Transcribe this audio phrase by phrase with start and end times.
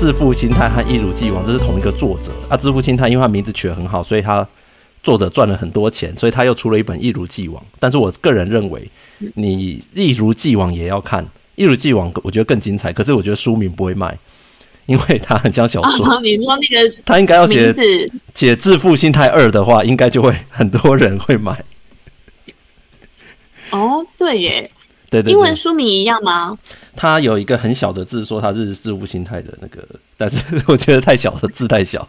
[0.00, 2.56] 致富心态和一如既往，这是同一个作者啊。
[2.56, 4.48] 致富心态因为他名字取得很好，所以他
[5.02, 7.62] 作者赚了很多钱，所以他又出了一本一如既往。
[7.78, 8.90] 但是我个人认为，
[9.34, 12.90] 你一如既往也要看，一如既往我觉得更精彩。
[12.90, 14.16] 可是我觉得书名不会卖，
[14.86, 16.06] 因为它很像小说。
[16.16, 21.62] 哦、你说那个他应该要写写致富心态二的话，应该就会很多人会买。
[23.68, 24.70] 哦，对耶。
[25.10, 26.56] 对，对，对，英文书名一样吗？
[26.94, 32.08] 它有一个很小的字，说它是致富心态的那个，但是我觉得太小了，字太小。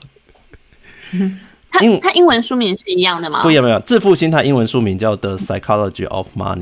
[1.72, 3.42] 它英它英文书名是一样的吗？
[3.42, 3.80] 不一样，没有。
[3.80, 6.58] 致富心态英文书名叫《The Psychology of Money》，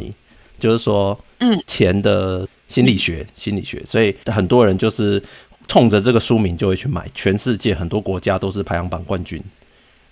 [0.60, 3.84] 就是说，嗯，钱的心理学，嗯、心理学。
[3.86, 5.22] 所以很多人就是
[5.68, 7.08] 冲着这个书名就会去买。
[7.14, 9.44] 全世界很多国家都是排行榜冠军。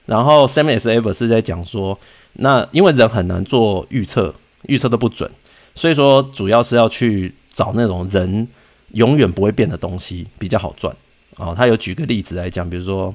[0.06, 0.90] 然后 Sam S.
[0.90, 1.98] Ever 是在讲说，
[2.34, 5.30] 那因为人很难做预测，预测都不准。
[5.78, 8.48] 所以说，主要是要去找那种人
[8.94, 10.94] 永远不会变的东西，比较好赚
[11.36, 11.54] 啊。
[11.56, 13.12] 他有举个例子来讲，比如说，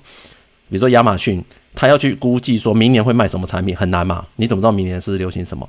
[0.68, 4.24] 比如说亚马逊，他要去估计说明年会卖什么产品，很难嘛？
[4.36, 5.68] 你怎么知道明年是流行什么？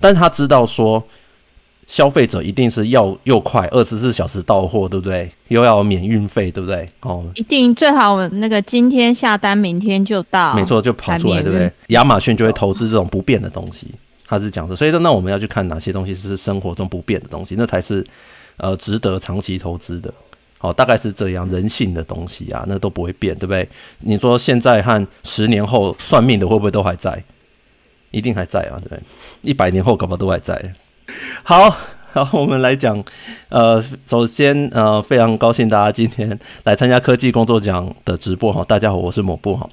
[0.00, 1.00] 但是他知道说，
[1.86, 5.30] 消费者一定是要又快，二十四小时到货，对不对？
[5.46, 6.90] 又要免运费，对不对？
[7.02, 11.70] 哦，一定最好那个今天下单，明天就到，没错，就跑出来，对不对？
[11.88, 13.86] 亚马逊就会投资这种不变的东西。
[14.32, 18.02] 他是讲的，所以说那我们要去看哪些东西是生活中不变的东西，那才是
[18.56, 20.10] 呃值得长期投资的。
[20.56, 23.68] 好，大概是这样，人性的东西啊，那都不会变，对不对？
[23.98, 27.22] 你说现在和十年后算命的会不会都还在？
[28.10, 29.00] 一定还在啊，对不对？
[29.42, 30.72] 一百年后搞不好都还在。
[31.42, 31.76] 好。
[32.14, 33.02] 好，我们来讲，
[33.48, 38.62] 呃，首先，呃，非常高兴大家今天来参加科技工作奖的直播哈。
[38.68, 39.66] 大家好，我是某部哈。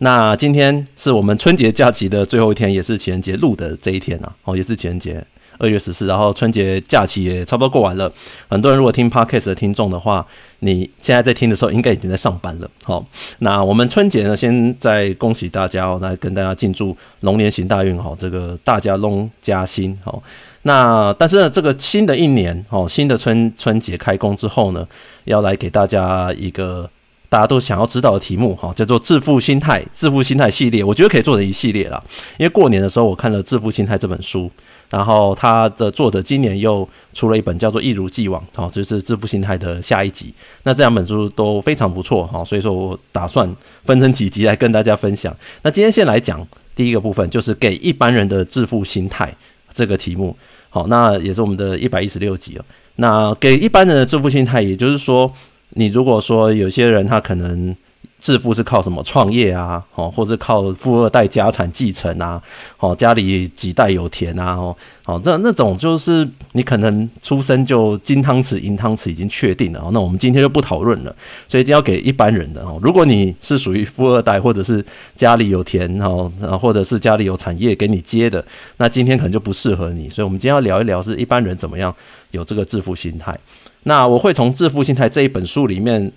[0.00, 4.30] 那今天是我们春节假期的最后一天，也是情人节录的这一天啊。
[4.44, 5.24] 哦，也是情人节，
[5.56, 6.06] 二月十四。
[6.06, 8.12] 然后春节假期也差不多过完了。
[8.50, 10.26] 很多人如果听 Podcast 的听众的话，
[10.58, 12.70] 你现在在听的时候，应该已经在上班了。
[12.82, 13.02] 好，
[13.38, 20.22] 那我们春节呢，先再恭喜大家哦，来跟大家庆祝龙年行大运哈，这个大家龙加薪好。
[20.66, 24.84] 那但是呢，这个新的一年哦，新的春春节开工之后呢，
[25.22, 26.90] 要来给大家一个
[27.28, 32.02] 大家都想要知道的题目哈，叫做致富心态，致富心态系列，我觉得可以做成一系列啦。
[32.36, 34.50] 因为过年的时候我看了《致富心态》这本书，
[34.90, 40.34] 然后它的作者今年又出了一本叫做《一如既往》，好，就是致富心态的下一集。
[40.64, 43.48] 那这两本书都非常不错哈，所以说我打算
[43.84, 45.32] 分成几集来跟大家分享。
[45.62, 46.44] 那今天先来讲
[46.74, 49.32] 第一个部分，就是给一般人的致富心态
[49.72, 50.36] 这个题目。
[50.76, 52.64] 好，那也是我们的一百一十六集了。
[52.96, 55.32] 那给一般人的致富心态，也就是说，
[55.70, 57.74] 你如果说有些人他可能。
[58.18, 59.02] 致富是靠什么？
[59.04, 62.42] 创业啊，哦，或者靠富二代家产继承啊，
[62.78, 71.14] 哦，家里几代有田啊，哦，哦，那那种就是你可能出生就金汤匙银汤匙已经确定了，哦，那我们今天就不讨论了。
[71.48, 74.84] 所以就要给一般人的哦，如果你是属于富二代，或者是
[75.14, 78.44] 家里有田哦，或者是家里有产业给你接的，
[78.78, 80.08] 那今天可能就不适合你。
[80.08, 81.94] 所以我们今天要聊一聊是一般人怎么样
[82.32, 83.38] 有这个致富心态。
[83.84, 86.10] 那我会从《致富心态》这一本书里面。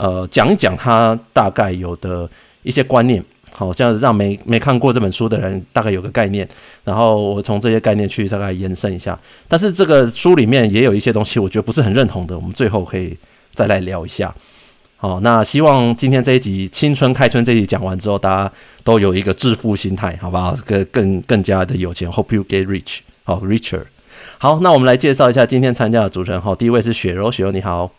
[0.00, 2.26] 呃，讲一讲他大概有的
[2.62, 3.22] 一些观念，
[3.52, 6.48] 好，这样让没没看过这本书的人大概有个概念，
[6.84, 9.18] 然后我从这些概念去大概延伸一下。
[9.46, 13.14] 但是这个书里面也有一些东西，我觉得不是很认同的，我们最后可以
[13.52, 14.34] 再来聊一下。
[14.96, 20.56] 好，那希望今天这一集青春开春这一集讲完之后，大家都有一个致富心态，好不好？
[20.64, 23.82] 更更更加的有钱，Hope you get rich，好，richer。
[24.38, 27.90] 好，那我们来介绍一下今天参加的主持人，好，第一位是雪柔，雪柔你好。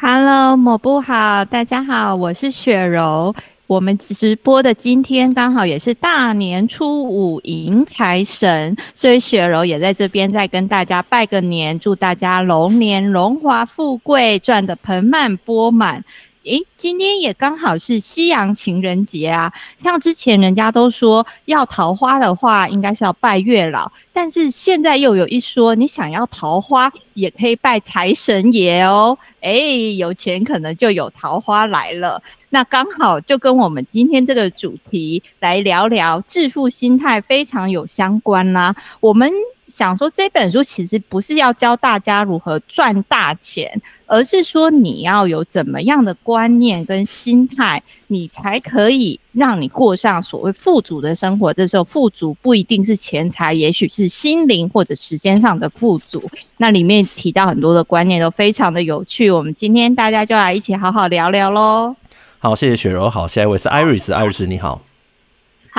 [0.00, 3.34] Hello，某部好，大家好，我是雪柔。
[3.66, 16.04] 我们直播的今天刚好也是大年初五迎财神，所以雪柔也在这边再跟大家拜个年，祝大家龙年荣华富贵，赚得盆满钵满。
[16.48, 19.52] 诶，今天也刚好是西洋情人节啊！
[19.76, 29.16] 像之前人家都说要桃花的话，应该是要拜月老，但是现在又有一说，你想要桃花也可以拜财神爷哦。
[29.40, 32.20] 诶，有钱可能就有桃花来了。
[32.48, 38.74] 那刚好就跟我们今天这个主题来聊聊致富心态非常有相关啦。
[39.00, 39.30] 我们
[39.68, 43.80] 想说这本书其实不是要教大家如何赚大钱。
[44.10, 51.52] 而是说，你要有怎么样的观念跟心态，你才可以让你过上所谓富足的生活。
[51.52, 56.22] 这时候，富足不一定是钱财，也许是心灵或者时间上的富足。
[56.56, 59.30] 那里面提到很多的观念都非常的有趣。
[59.30, 61.94] 我们今天大家就来一起好好聊聊喽。
[62.38, 63.10] 好，谢谢雪柔。
[63.10, 64.87] 好，下一位是 Iris，Iris 你好。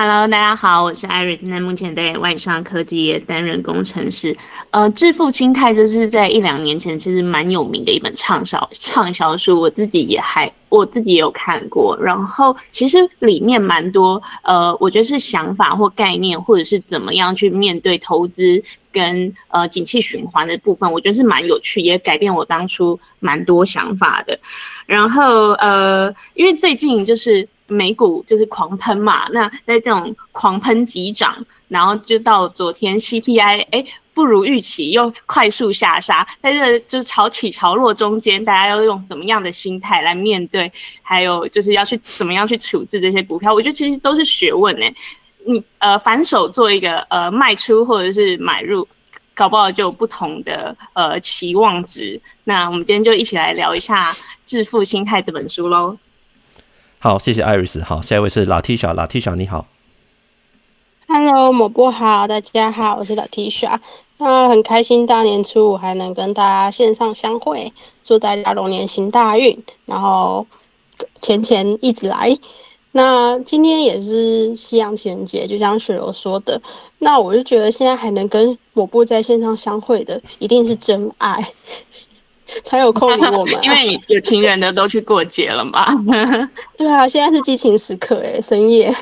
[0.01, 4.33] Hello，大家好，我是 Iris，那目前在外商科技业担任工程师。
[4.71, 11.97] 呃，致富心态这是在一两年前其实蛮有名的一本畅销畅销书，我自己也还我自己也有看过。
[12.01, 18.63] 然后其实里面蛮多呃，我觉得是想法或概念，或者是怎么样去面对投资
[18.93, 24.39] 跟呃景气循环的部分，我觉得是蛮有趣，也改变我当初蛮多想法的。
[24.85, 27.45] 然后呃，因为最近就是。
[27.69, 31.35] 美股就是狂喷嘛，那在这种狂喷急涨，
[31.69, 40.69] 然后就到昨天 CPI 哎不如预期，又快速下杀，在这就是潮起潮落中间，大家要用怎么样的心态来面对？
[41.01, 43.53] 还有就是要去怎么样去处置这些股票？
[43.53, 44.85] 我觉得其实都是学问呢。
[45.45, 48.85] 你呃反手做一个呃卖出或者是买入，
[49.33, 52.19] 搞不好就有不同的呃期望值。
[52.43, 54.11] 那我们今天就一起来聊一下
[54.45, 55.97] 《致富心态》这本书喽。
[57.01, 57.81] 好，谢谢 Iris。
[57.81, 59.65] 好，下一位是 Latisha，Latisha 你好。
[61.07, 63.79] Hello，某部好，大家好，我是 Latisha。
[64.17, 67.71] 那很开心大年初五还能跟大家线上相会，
[68.03, 70.45] 祝大家龙年行大运，然后
[71.21, 72.37] 钱钱一直来。
[72.91, 76.61] 那今天也是西洋情人节，就像雪柔说的，
[76.97, 81.53] 那我就觉得现在还能跟某部在线上相会的，一定是真爱。
[82.63, 85.87] 才有空理我们， 因为有情人的都去过节了嘛。
[86.77, 88.93] 对啊，现在是激情时刻哎，深夜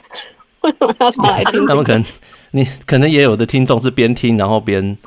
[0.62, 1.66] 为什么要上来听？
[1.66, 2.04] 他们可能
[2.52, 4.98] 你可能也有的听众是边听然后边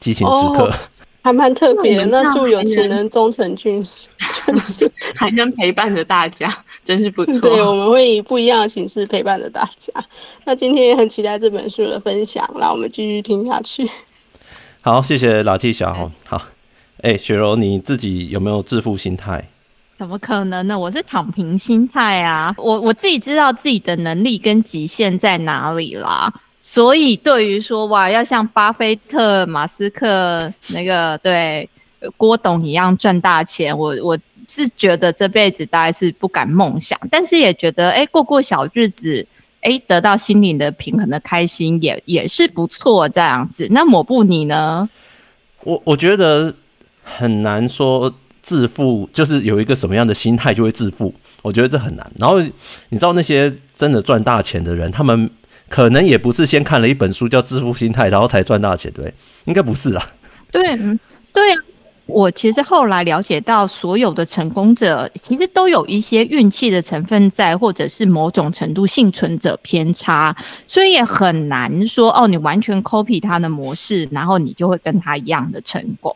[0.00, 0.74] 激情时刻，哦、
[1.22, 2.04] 还蛮特别。
[2.04, 7.38] 那祝有情人终成眷属，还能陪伴着大家，真是不错。
[7.40, 9.92] 对，我们会以不一样的形式陪伴着大家。
[10.44, 13.88] 那今天也很期待这本书的分享，让我们继续听下去。
[14.80, 16.53] 好，谢谢老纪小红，好。
[17.04, 19.46] 哎、欸，雪柔，你自己有没有致富心态？
[19.98, 20.78] 怎么可能呢？
[20.78, 22.54] 我是躺平心态啊！
[22.56, 31.68] 我我自己知道自己的能力跟极限在哪里啦，所以对于说哇，要像巴菲特、马斯克那个对
[32.16, 34.18] 郭董一样赚大钱，我我
[34.48, 39.26] 是觉得这辈子大概是不敢梦想，但是也觉得哎、欸，过过小日子，
[39.60, 43.68] 哎、欸，得到心灵的平衡的开心也也是不错这样子。
[43.70, 44.88] 那抹布你呢？
[45.64, 46.54] 我我觉得。
[47.04, 48.12] 很难说
[48.42, 52.10] 致富就是有一个什么样的心态就会致富，我觉得这很难。
[52.18, 55.30] 然后你知道那些真的赚大钱的人，他们
[55.68, 59.12] 可能也不是先看了一本书叫《致富心态》，然后才赚大钱，对？
[59.44, 60.04] 应该不是啦。
[60.50, 60.76] 对，
[61.32, 61.62] 对啊。
[62.06, 70.36] 我其实后来了解到，所有的成功者其实都有一些运气的成分在，或者是某种程度幸存者偏差，
[70.66, 76.14] 所以也很难说哦，你完全 copy 他的模式，然后你就会跟他一样的成功。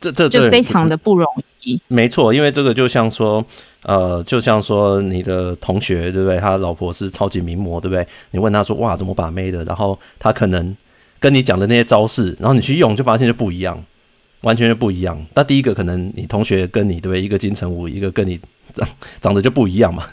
[0.00, 1.26] 这这就非常的不容
[1.62, 1.80] 易。
[1.88, 3.44] 没错，因为这个就像说，
[3.82, 6.38] 呃，就像说你的同学对不对？
[6.38, 8.06] 他老婆是超级名模对不对？
[8.30, 9.62] 你问他说哇怎么把妹的？
[9.64, 10.74] 然后他可能
[11.18, 13.84] 跟你讲的那些招式，然后你去用就发现就不一样，
[14.40, 15.22] 完全就不一样。
[15.34, 17.20] 那第一个可能你同学跟你对不对？
[17.20, 18.40] 一个金城武，一个跟你
[18.72, 18.88] 长
[19.20, 20.04] 长得就不一样嘛。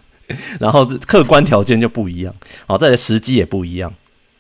[0.59, 2.35] 然后客观条件就不一样，
[2.67, 3.93] 好，再来时机也不一样。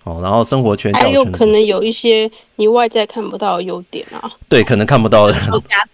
[0.07, 5.41] 哦，然后生活圈还有可能有一些你外在看不到的优点啊，对，可能看不到的，家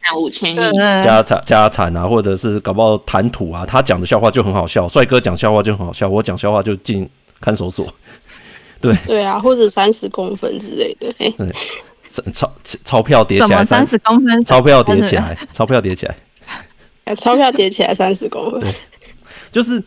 [0.02, 0.58] 产五千亿，
[1.04, 7.10] 家产家产啊，或者是搞不好谈吐啊，他讲的笑话就很好笑，帅哥讲笑话就很好笑，我讲笑话就进
[7.42, 7.88] 看守所，
[8.80, 12.52] 对对啊，或者三十公分之类的，哎，对，钞
[12.84, 16.16] 钞票叠起来三十公分，钞票叠起来，钞票叠起来，
[17.06, 18.74] 哎，钞票叠起来三十公分，
[19.52, 19.84] 就是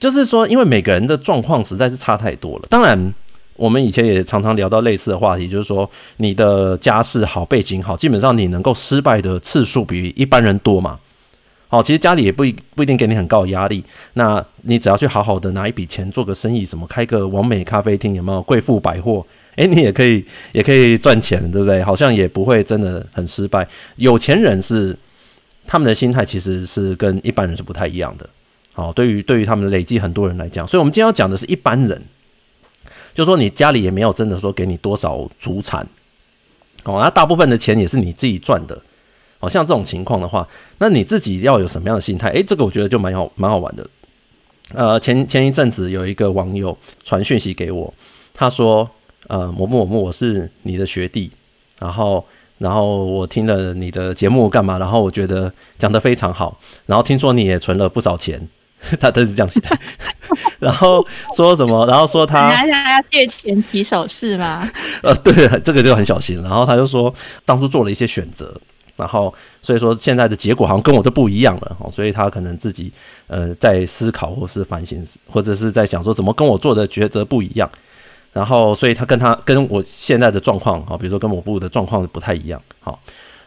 [0.00, 3.14] 就是说，因为每个人的状况实在是差太多了，当然。
[3.58, 10.98] 我们以前也常常聊到类似的话题，就是说你的家世好，背景好，基本上你能够失败的次数比一般人多嘛。
[11.66, 13.84] 好，其实家里也不一不一定给你很高的压力，
[14.14, 19.26] 那你只要去好好的拿一笔钱做个生意，什么开个完美咖啡厅，有没有贵妇百货？
[19.56, 21.82] 诶，你也可以也可以赚钱，对不对？
[21.82, 23.68] 好像也不会真的很失败。
[23.96, 24.96] 有钱人是
[25.66, 28.30] 他们的心态其实是跟一般人是不太一样的。
[28.72, 32.00] 好，对于对于他们累积很多人来讲，所以我们今天要讲的是一般人。
[33.18, 35.84] 就说你家里也没有真的说给你多少祖产，
[36.84, 38.80] 哦，那大部分的钱也是你自己赚的，
[39.40, 40.46] 哦像这种情况的话，
[40.78, 42.28] 那你自己要有什么样的心态？
[42.28, 43.84] 诶，这个我觉得就蛮好蛮好玩的。
[44.72, 47.92] 呃，前前一阵子有一个网友传讯息给我，
[48.32, 48.88] 他说，
[49.26, 51.32] 呃，某某某，我是你的学弟，
[51.80, 52.24] 然后
[52.58, 54.78] 然后我听了你的节目干嘛？
[54.78, 58.48] 然后我觉得讲得非常好，然后听说你也存了不少钱。
[59.00, 59.60] 他都是这样写，
[60.60, 61.04] 然后
[61.36, 61.84] 说什么？
[61.86, 64.68] 然后说他人家要借钱提手势吗？
[65.02, 66.40] 呃，对，这个就很小心。
[66.42, 67.12] 然后他就说，
[67.44, 68.54] 当初做了一些选择，
[68.96, 72.92] 然后所以说现在的结果好像跟我就不一样了哦，所以他可能自己
[73.26, 77.68] 呃在思考或是反省，或者是在想说怎么跟我做的抉择不一样，
[78.32, 82.98] 然后所以他跟他跟我现在的状况啊，比如说跟我部的状况不太一样，好。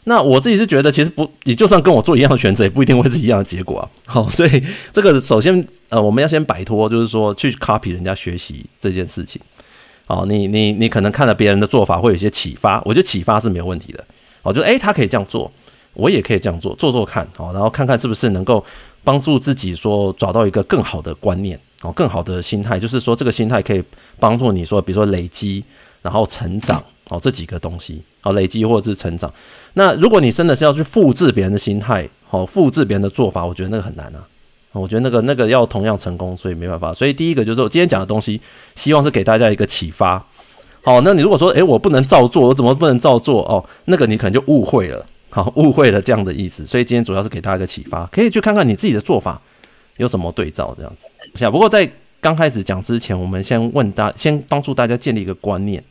[0.06, 3.90] 那我自己是觉得，其实不，你就算跟我做一样的选择，也不一定会是一样的结果啊。
[4.06, 9.40] 好，所以这个首先，呃，我们要先摆脱，就是说去 copy 人家学习这件事情。
[10.08, 14.04] 好，你你你可能看了别人的做法，会有一些启发，我觉得启发是没有问题的。
[14.42, 15.50] 好，就诶，他可以这样做，
[15.94, 18.66] 我也可以这样做，做做看，好，然后看看是不是能够
[19.04, 23.84] 帮助自己说找到一个更好的观念，哦，更好的心态，就是说这个心态可以
[24.20, 25.64] 帮助你说，比如说累积，
[26.02, 26.84] 然后成长。
[27.10, 29.30] 哦，这几个东西，哦，累积或者是成长。
[29.74, 34.26] 那如果你真的是要去复制别人的心态，好，复制别人的做法，我觉得那个很难啊。
[34.72, 36.94] 我觉得那个那个要同样成功，所以没办法。
[36.94, 38.40] 所以第一个就是我今天讲的东西，
[38.76, 40.26] 希望是给大家一个启发。
[40.84, 43.44] 好，那你如果说，诶，我不能照做，我怎么不能照做？
[43.44, 46.66] 哦，那个你可能就误会了，好， 误会了这样的意思。
[46.66, 49.42] 所以今天主要是给大家一个启发，可以去看看你自己的做法
[49.98, 51.08] 有什么对照这样子。
[51.52, 55.84] 不过在刚开始讲之前，我们先问大，先帮助大家建立一个观念。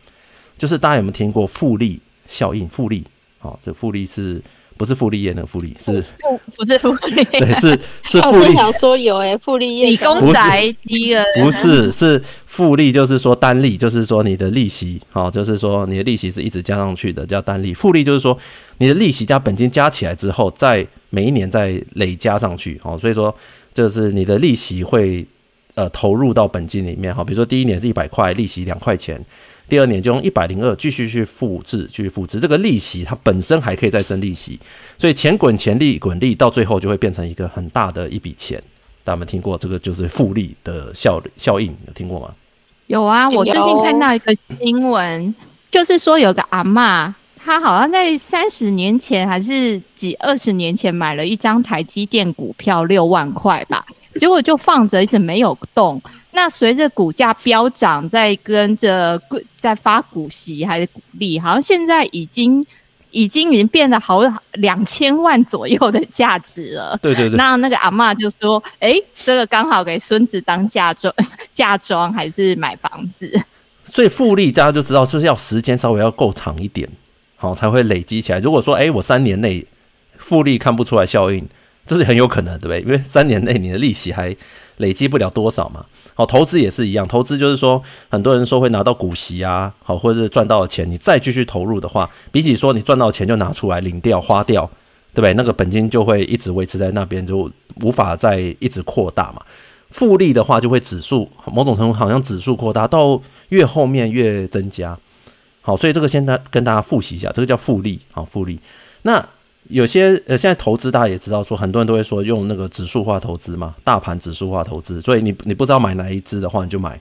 [0.56, 2.68] 就是大家有没有听过复利效应？
[2.68, 3.02] 复利，
[3.38, 4.40] 好，这复利是
[4.76, 5.75] 不是复利业那个复利？
[5.80, 7.25] 是不不是复利？
[7.25, 8.49] 对，是是复利。
[8.49, 9.88] 我想说有诶，复利业。
[9.90, 17.72] 理工宅第一个不是是复利，就是说单利，就是说你的利息，好，就是说你的利息是一直加上去的，叫单利。
[17.75, 18.38] 复利就是说
[18.78, 23.34] 你的利息加本金加起来之后，在每一年再累加上去，好，所以说
[23.72, 25.26] 就是你的利息会
[25.75, 29.21] 呃投入到本金里面，哈，比如说第一年是一百块，利息两块钱。
[29.69, 34.59] 第二年就用一百零二继续去复制，继续复制这个利息，它本身还可以再生利息，
[34.99, 38.61] 所以钱滚钱，利滚利，到最后就会变成一个很大的一笔钱。
[39.05, 41.69] 大家有没有听过这个就是复利的效效应？
[41.87, 42.35] 有听过吗？
[42.89, 45.33] 有啊，我最近看到一个新闻，
[45.71, 53.87] 就是说有个阿嬷，她好像在三十年前还是几二十年前买了一张台积电股票六万块吧，
[54.21, 56.00] 结果就放着一直没有动。
[56.33, 59.19] 那随着股价飙涨，在跟着
[59.59, 62.65] 在发股息还是股利，好像现在已经
[63.11, 64.21] 已经已经变得好
[64.53, 66.99] 两千万左右的价值了。
[67.03, 67.37] 对对对。
[67.39, 71.12] 那那个阿嬷就说：“哎、欸，这个刚好给孙子当嫁妆，
[71.55, 73.33] 嫁妆还是买房子。”
[73.87, 76.89] 所以复利大家就知道，就是要时间稍微要够长一点，
[77.37, 78.39] 好才会累积起来。
[78.39, 79.67] 如果说哎、欸，我三年内
[80.17, 81.45] 复利看不出来效应，
[81.87, 82.80] 这是很有可能，对不对？
[82.82, 84.34] 因为三年内你的利息还
[84.76, 85.84] 累积不了多少嘛。
[86.14, 94.64] 好，投资也是一样，投资就是说，很多人说会拿到股息啊，好，或者是赚到的钱，你再继续投入的话，比起说你赚到钱就拿出来领掉花掉，
[95.14, 95.34] 对不对？
[95.34, 97.50] 那个本金就会一直维持在那边，就
[97.82, 99.42] 无法再一直扩大嘛。
[99.90, 104.96] 复利的话就会指数，某种程度好像指数扩大到越后面越增加。
[105.62, 108.60] 好，所以这个先跟跟大家复习一下，这个叫复利，好，复利。
[109.02, 109.26] 那
[109.71, 115.00] 有些呃，现在投资大家也知道，说很多人都会说用那个指数化投资嘛，大盘指数化投资。
[115.00, 117.00] 所以你你不知道买哪一支的话，你就买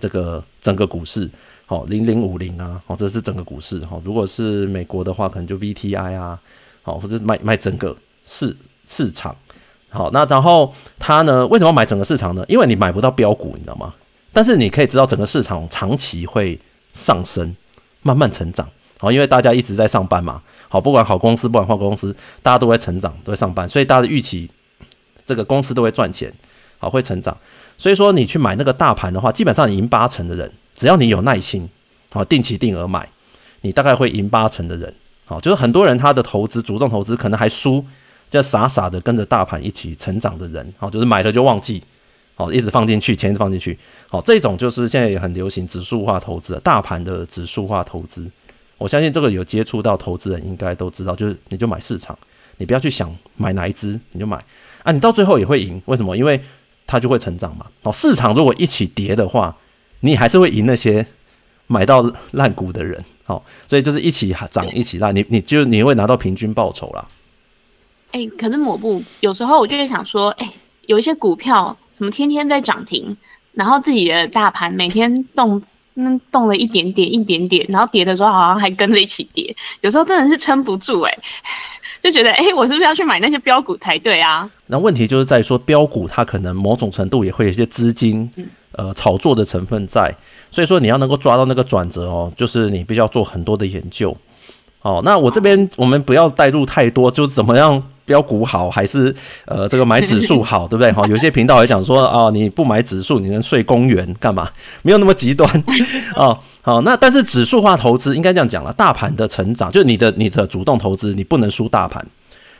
[0.00, 1.30] 这个整个股市，
[1.66, 6.38] 好，零零五零啊，好，这是整个股市，好，如果是美国的话，可能就 VTI 啊，
[6.82, 7.96] 好，或者买买整个
[8.26, 9.36] 市市场，
[9.90, 12.44] 好，那然后它呢，为什么买整个市场呢？
[12.48, 13.94] 因为你买不到标股，你知道吗？
[14.32, 16.58] 但是你可以知道整个市场长期会
[16.92, 17.56] 上升，
[18.02, 20.42] 慢慢成长，好，因为大家一直在上班嘛。
[20.68, 24.50] 好，不管好公司，不管坏公司，大家都会成长，都会上班，所以大家的预期，
[25.24, 26.32] 这个公司都会赚钱，
[26.78, 27.36] 好，会成长。
[27.76, 31.68] 所以说，你去买那个大盘的话，基本上你赢八成的人，只要你有耐心，
[32.12, 33.08] 好，定期定额买，
[33.60, 34.92] 你大概会赢八成的人。
[35.24, 37.84] 好，就是很多人他的投资，主动投资可能还输，
[38.28, 41.82] 就傻傻的跟着大盘一起成长的人，好，就是买了就忘记，
[42.34, 43.78] 好，一直放进去，钱一直放进去，
[44.08, 48.28] 好，这种就是现在也很流行指数化投资，大盘的指数化投资。
[48.78, 52.16] 我相信这个有接触到投资人应该都知道，就是你就买市场，
[52.58, 54.42] 你不要去想买哪一支，你就买
[54.84, 55.82] 啊，你到最后也会赢。
[55.86, 56.16] 为什么？
[56.16, 56.40] 因为
[56.86, 57.66] 它就会成长嘛。
[57.82, 59.56] 哦，市场如果一起跌的话，
[60.00, 61.04] 你还是会赢那些
[61.66, 63.04] 买到烂股的人。
[63.24, 67.06] 好，所以就是一起涨一起烂，你你就你会拿到平均报酬啦。
[68.12, 70.48] 哎、可是抹布有时候我就会想说，哎、
[70.86, 73.16] 有一些股票怎么天天在涨停，
[73.52, 75.60] 然后自己的大盘每天动。
[76.00, 81.22] 那动了一点点，一点点，然后跌的时候好像还跟着一起跌，有时候真的是撑不住哎、欸，
[82.00, 84.48] 就觉得哎、欸，我是不是要去买那些标股才对啊？
[84.66, 88.30] 那问题就是在说标股，它可能某种程度也会有一些资金
[88.72, 90.14] 呃炒作的成分在，
[90.52, 94.16] 所以说你要能够抓到那个转折哦，就是你必须要做很多的研究。
[94.82, 100.90] 哦，那我这边我们不要带入太多，就怎么样标股好还是呃这个买指数好，对不对？
[100.90, 104.48] 哈，有些频道也讲说啊，你不买指数，你能睡公园干嘛？
[104.82, 105.48] 没有那么极端
[106.16, 106.36] 哦。
[106.62, 112.04] 好，那但是指数化投资应该这样讲了，大盘的成长就是你的你的主动投资，你不能输大盘。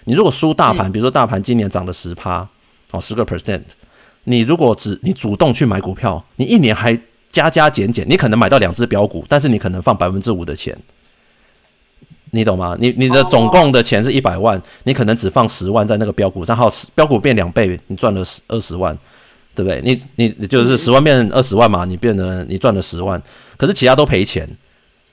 [0.04, 2.46] 你如果输大盘，比如说大盘今年涨了十趴
[2.90, 3.62] 哦，十个 percent，
[4.24, 6.98] 你如果只你主动去买股票，你一年还
[7.30, 10.76] 加加减减，你可能买到两只标股，但是你可能放百分之五的钱。
[12.30, 12.76] 你懂吗？
[12.78, 18.96] 你你的总共的钱是一百万，你可能只放十万在那个标股上，然后标股变两倍，你赚了十二十万，
[19.54, 19.80] 对不对？
[19.82, 23.20] 你你你就是十万变二十万嘛，你变得你赚了十万，
[23.56, 24.48] 可是其他都赔钱，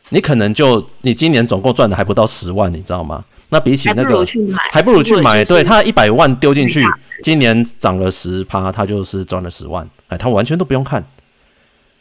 [0.09, 3.23] 你可能就你今年总共赚的还不到十万，你知道吗？
[3.49, 4.25] 那比起那个
[4.71, 6.83] 还不如去买，对，他一百万丢进去，
[7.23, 11.05] 今年涨了十趴，他就是赚了十万，哎，他完全都不用看，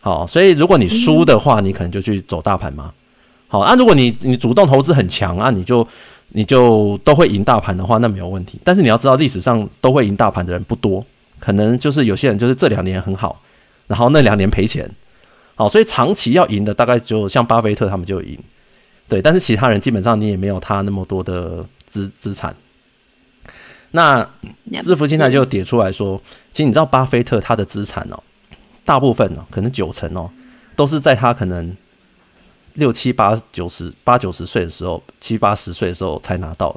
[0.00, 2.92] 好，所以如果你输的话，你可能就去走大盘嘛。
[3.54, 5.86] 好，那、啊、如果你你主动投资很强啊，你就
[6.30, 8.58] 你就都会赢大盘的话，那没有问题。
[8.64, 11.06] 但是你要知道，历史上都会赢大盘的人不多，
[11.38, 13.40] 可能就是有些人就是这两年很好，
[13.86, 14.90] 然后那两年赔钱。
[15.54, 18.36] 好，所以长期要赢的大概就像巴菲特他们就赢，
[19.08, 19.22] 对。
[19.22, 22.52] 但是其他人基本上你也没有他那么多的资资产。
[23.92, 24.28] 那
[24.82, 26.20] 致富心态就点出来说，
[26.50, 28.20] 其实你知道巴菲特他的资产哦，
[28.84, 30.28] 大部分哦，可能九成哦，
[30.74, 31.76] 都是在他可能。
[32.74, 36.74] 六七八九十八九十岁的时候，七八十岁的时候才拿到，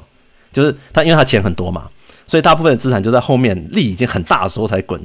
[0.52, 1.88] 就是他，因为他钱很多嘛，
[2.26, 5.00] 所以大部分的资产就在后面利已经很大的时候才滚。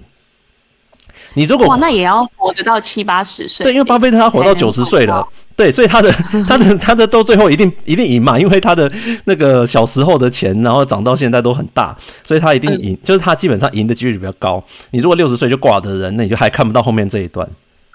[1.36, 3.64] 你如果哇，那也要活得到七八十岁？
[3.64, 6.12] 对，因为巴菲特他活到九十岁了， 对，所以他的
[6.48, 8.92] 他的他的到最后一定一定赢嘛，因为他的
[9.26, 14.64] 那个小时候的钱，然后涨到现在都很大，所以他一定赢，就是他基本上赢的几率比较高。
[14.92, 17.48] 你如果六十岁就挂的人，那你就还看不到后面这一段。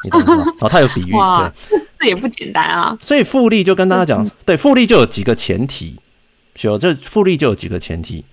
[0.05, 0.45] 你懂吗？
[0.61, 2.97] 哦，他有比喻，对，这也不简单啊。
[3.01, 5.97] 所以复利就跟大家讲，对，复利就有几个前提，
[6.55, 8.25] 就这复利就有几个前提，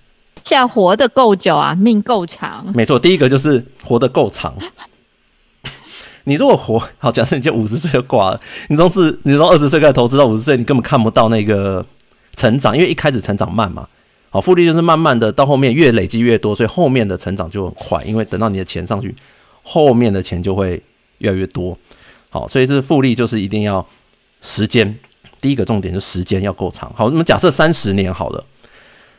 [0.44, 2.72] 像活得够久啊，命够长。
[2.74, 4.54] 没错，第一个就是活得够长。
[6.24, 11.84] 你如果活好，假设你就五十岁就挂了，你从是，你从二十岁开始投资到五十岁，你根本看不到那个
[12.34, 13.88] 成长，因为一开始成长慢嘛。
[14.30, 19.14] 好，复利就是慢慢的到后面越累积越多，所以后面的成长就很快，因为等到你的钱上去，
[19.62, 20.82] 后面的钱就会。
[21.20, 21.74] 越来越多，
[22.30, 23.86] 好，所以这复利就是一定要
[24.42, 24.98] 时间。
[25.40, 26.92] 第一个重点是时间要够长。
[26.96, 28.44] 好，我们假设三十年好了。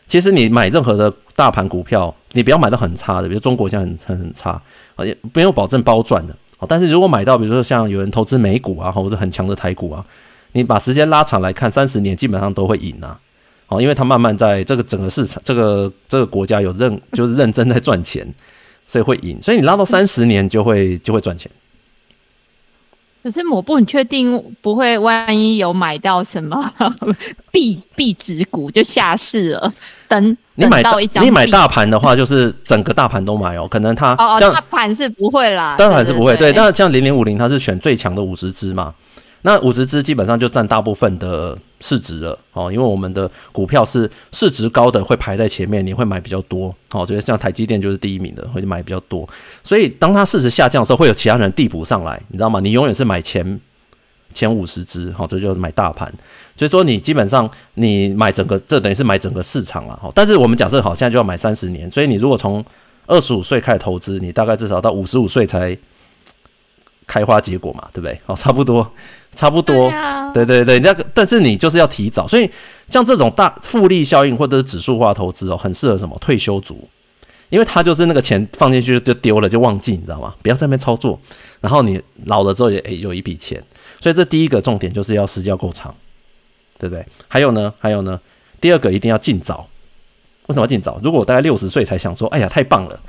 [0.08, 4.62] 其实你买任何的大盘股票，你不要买到很差的，比如中国现在很很很差，
[5.00, 6.36] 也没有保证包赚的。
[6.58, 10.06] 好，但是如果买到比如说像有人投资美股啊，或者很强的台股啊，
[10.54, 13.20] 你把时间拉长来看，三十年基本上都会赢啊。
[13.65, 18.26] 好，因为它慢慢在这个整个市场，这个这个国家有认就是认真在赚钱，
[18.86, 19.38] 所以会赢。
[19.41, 21.52] 所以你拉到三十年就会就会赚钱。
[23.28, 26.72] 可是抹布，你确定不会万一有买到什么
[27.52, 29.74] 壁壁纸股就下市了？
[30.08, 33.68] 等你买到一张，你买大盘的话，就是整个大盘都买哦。
[33.68, 36.38] 可能它哦，大盘是不会啦，大盘是不会。
[36.38, 38.94] 对，那像零零五零，它是选最强的五十只嘛。
[39.43, 47.06] 那五十只基本上就占大部分的市值了哦，因为我们的股票是市值高的会排在前面，你会买比较多哦。
[47.06, 49.30] 所以像台积电就是第一名的，会买比较多。
[49.63, 52.60] 所以当它市值下降的时候，会有其他人递补上来，你知道吗？
[52.60, 53.62] 你永远是买前
[54.34, 56.12] 前五十只，好，这就是买大盘。
[56.58, 59.95] 所以说你基本上你买整个，这等于是买整个市场了。
[59.95, 62.65] 哈但是我们假设好，现在就要买三十年，所以你如果从
[63.06, 65.78] 二十五岁开始投资，你大概至少到五十五岁才。
[67.08, 68.20] 开花结果嘛，对不对？
[68.26, 68.91] 哦，差不多，
[69.34, 69.89] 差不多，
[70.34, 72.48] 对对对，那个，但是你就是要提早，所以
[72.89, 76.88] 像这种大复利效应或者是指数化投资哦，很适合什么退休族，
[77.50, 80.36] 因为他就是那个钱放进去就丢了就忘记，你知道吗？
[80.41, 81.17] 不要在那边操作，
[81.62, 83.63] 然后你老了之后也诶有一笔钱，
[84.02, 85.96] 所以这第一个重点就是要时间要够长，
[86.78, 87.06] 对不对？
[87.30, 88.20] 还有呢，还有呢，
[88.60, 89.67] 第二个一定要尽早。
[90.48, 91.00] 为什么要尽早？
[91.04, 93.00] 如果我大概六十岁才想说，哎呀，太棒了，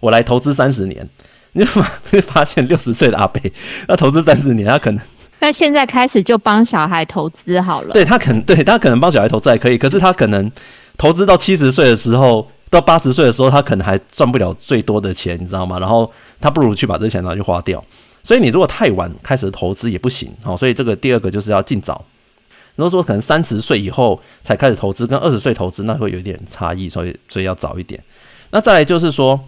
[0.00, 1.08] 我来投资三十年。
[1.52, 1.64] 你
[2.10, 3.40] 会发现六十岁的阿伯，
[3.88, 5.00] 要投资三十年，他可能
[5.40, 7.92] 那现在开始就帮小孩投资好了。
[7.92, 10.50] 对他可能对他可能帮小孩投资还可以，可是他可能
[10.96, 15.78] 投资到七十岁的时候，到八十岁的时候，他可能还赚不了最多的钱，你知道吗？
[15.78, 17.82] 然后他不如去把这钱拿去花掉。
[18.22, 20.56] 所以你如果太晚开始投资也不行哦。
[20.56, 22.04] 所以这个第二个就是要尽早。
[22.74, 28.02] 如果说可能三十岁以后才开始投资，跟二十岁投资那会有点差异，所以所以要早一点。
[28.50, 29.40] 那再来就是说，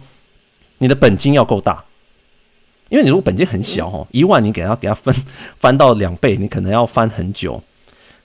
[0.77, 1.83] 你的本金要够大。
[2.91, 5.15] 因为你如果本金很小哦，一万你给他给他分
[5.59, 7.53] 翻到两倍，你可能要翻很久，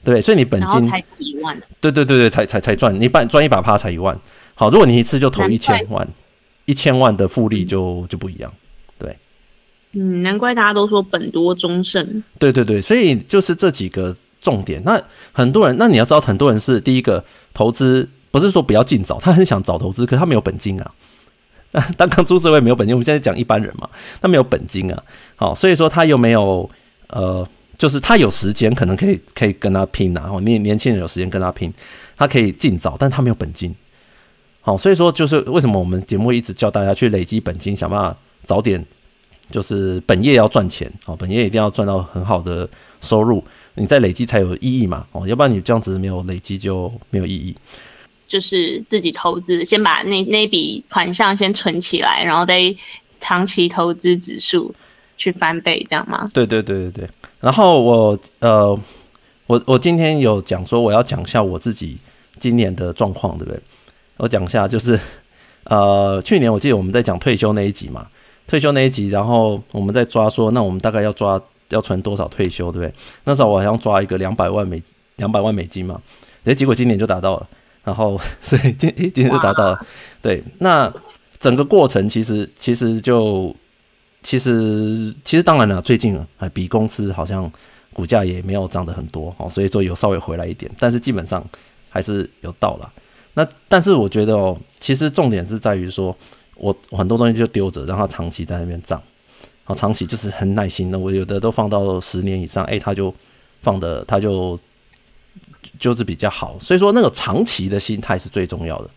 [0.05, 0.20] 对不对？
[0.20, 4.18] 所以你本金才一万，对对对对，才才才赚，你半赚一把趴才一万。
[4.55, 6.07] 好，如果你一次就投一千万，
[6.64, 8.52] 一千万的复利就就不一样，
[8.98, 9.16] 对。
[9.92, 12.22] 嗯，难怪大家都说本多终胜。
[12.38, 14.83] 对对对，所以就是这几个重点。
[14.85, 15.00] 那
[15.33, 17.24] 很多人，那你要知道，很多人是第一个
[17.55, 18.09] 投资。
[18.29, 20.92] 不是说不要尽早，他很想早投资，可是他没有本金啊。
[21.96, 23.88] 当刚出社会没有本金，我们现在讲一般人嘛，
[24.20, 25.02] 他没有本金啊。
[25.36, 26.68] 好，所以说他又没有
[27.08, 27.46] 呃，
[27.78, 30.22] 就是他有时间可能可以可以跟他拼啊。
[30.22, 31.72] 然后年年轻人有时间跟他拼，
[32.16, 33.74] 他可以尽早，但他没有本金。
[34.60, 38.84] 好，所以说就是为什么我们节目一直叫大家去累积本金，想办法早点，
[39.50, 42.68] 就是本业要赚钱，哦，本业一定要赚到很好的
[43.00, 47.54] 收入，你再累积才有意义嘛，哦，要不然你这样子没有累积就没有意义。
[48.26, 52.74] 就是自己投资，先把那那笔款项先存起来，然后再
[53.20, 54.74] 长期投资指数
[55.16, 56.30] 去翻倍，这样吗？
[56.34, 57.08] 对对对对对。
[57.40, 58.78] 然后我呃，
[59.46, 61.98] 我我今天有讲说我要讲一下我自己
[62.38, 63.60] 今年的状况，对不对？
[64.16, 64.98] 我讲一下，就是
[65.64, 68.06] 呃，去年我记得我们在讲退休那一集嘛，
[68.46, 72.92] 退休那一集，然后我们在抓说，那我们大概要抓要存多少退休，对不对？
[73.24, 74.82] 那时候我好像抓一个两百万美
[75.16, 76.00] 两百万美金嘛，
[76.56, 77.48] 结果今年就达到了，
[77.87, 79.87] 然后 所以今今天就达到了，
[80.20, 80.92] 对，那
[81.38, 83.55] 整个过程其实其实就
[84.25, 87.51] 其实其实当然了，最近啊比公司好像
[87.92, 91.42] 股价也没有涨得很多哦，所以说有稍微回来一点，但是基本上
[91.88, 92.92] 还是有到了。
[93.35, 96.16] 那但是我觉得哦，其实重点是在于说，
[96.57, 99.01] 我很多东西就丢着，让它长期在那边涨，
[99.62, 103.14] 好，长期就是很耐心的，我有的都放到十年以上，哎，它就
[103.62, 104.59] 放的，它就
[105.79, 106.57] 就是比较好。
[106.61, 108.90] 所以说那个长期的心态是最重要的。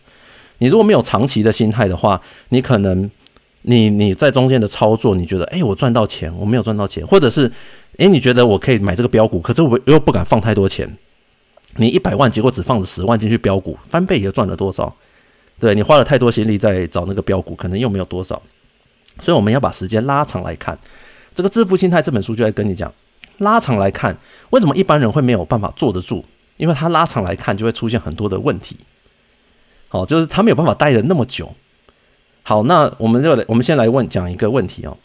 [0.58, 3.10] 你如果没有长期的心态的话，你可能
[3.62, 7.50] 你你在中间的操作，你觉得哎，我赚到钱，我没有赚到钱，或者是
[7.98, 10.96] 哎，你觉得我可以买这个标股，可是我又不敢放太多钱。
[11.76, 14.94] 你一百万，结果只放了十万进去标股，翻倍也赚了多少？
[15.58, 18.42] 对，你花了太多心力在找那个标股，可能又没有多少。
[19.20, 20.78] 所以我们要把时间拉长来看。
[21.34, 22.92] 这个《致富心态》这本书就在跟你讲，
[23.38, 24.16] 拉长来看，
[24.50, 26.24] 为什么一般人会没有办法坐得住？
[26.60, 28.76] 因为他拉长来看，就会出现很多的问题。
[29.88, 31.52] 好，就是他没有办法待了那么久。
[32.42, 34.96] 好，那我们就来，我们先来问讲一个问题哦。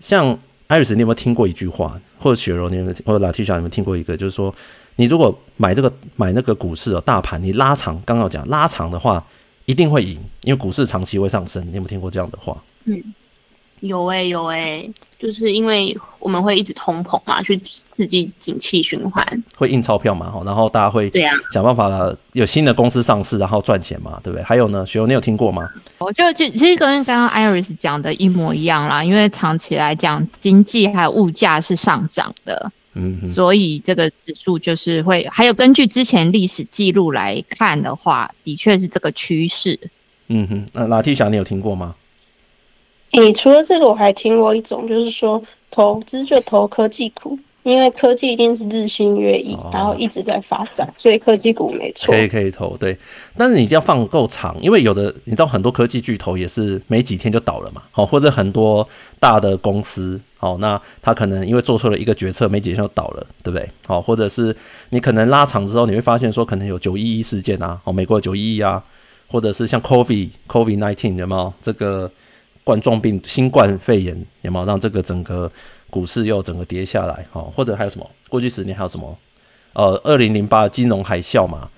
[0.00, 2.00] 像艾瑞斯，你有没有听过一句话？
[2.18, 4.54] 或者雪柔，你们或者拉提莎，你们听过一个，就是说。
[4.96, 9.26] 你如果买这个买那个股市哦，大盘你拉长，刚刚讲拉长的话，
[9.64, 11.60] 一定会赢，因为股市长期会上升。
[11.66, 12.62] 你有没有听过这样的话？
[12.84, 13.02] 嗯，
[13.84, 21.90] 有哎、欸、有哎、欸，就是因为我们会一直通膨嘛，去刺激景气循环，会印钞票嘛，然后大家会对啊想办法
[22.32, 24.42] 有新的公司上市，然后赚钱嘛，对不对？
[24.42, 25.68] 还有呢，雪柔，你有听过吗？
[25.98, 32.72] 我就其其实跟刚刚 Iris 讲的一模一样啦，因为长期来讲，经济还有物价是上涨的。
[32.96, 39.78] 嗯，所以这个指数就是会，还有根据之前历史记录来看的话，的确是这个趋势。
[40.28, 41.94] 嗯哼，那拉提莎你有听过吗？
[43.20, 47.38] 你、欸、除了这个，我还听过一种，就是说投资就投科技股。
[47.62, 52.12] 因为科技一定是日新月异，然后一直在发展，所以科技股没错。
[52.12, 52.94] 可以可以投，对，
[53.38, 58.86] 但是你一定要放够长，因为有的你知道很多科技巨头也是没几天就倒了嘛，好，或者很多
[59.18, 63.66] 大的公司，好，那他可能因为做错了一个决策，没几天就倒了，对不对？
[63.86, 64.54] 好，或者是
[64.90, 68.84] 你可能拉长之后，你会发现说可能有九一一事件啊，哦，美国九一一啊，
[69.30, 72.10] 或者是像 COVID COVID nineteen 有没有这个
[72.64, 74.64] 冠状病新冠肺炎有没有？
[74.64, 75.50] 让这个整个
[75.90, 78.10] 股市又整个跌下来，好，或者还有什么？
[78.28, 79.16] 过去十年还有什么？
[79.74, 81.68] 呃，二零零八金融海啸嘛，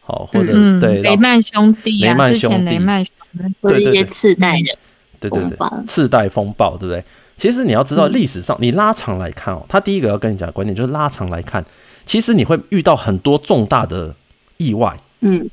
[0.00, 4.76] 好，或者、嗯、对雷曼兄弟、啊，雷曼兄弟，雷曼兄弟，或者一些次贷的，
[5.20, 7.04] 对对对，次贷风暴，对不对？
[7.36, 11.64] 其实你要知道，历史上你拉长来看哦，他第一个要跟你讲的观点就是拉长来看，
[12.04, 14.12] 其实你会遇到很多重大的
[14.56, 15.48] 意外，嗯，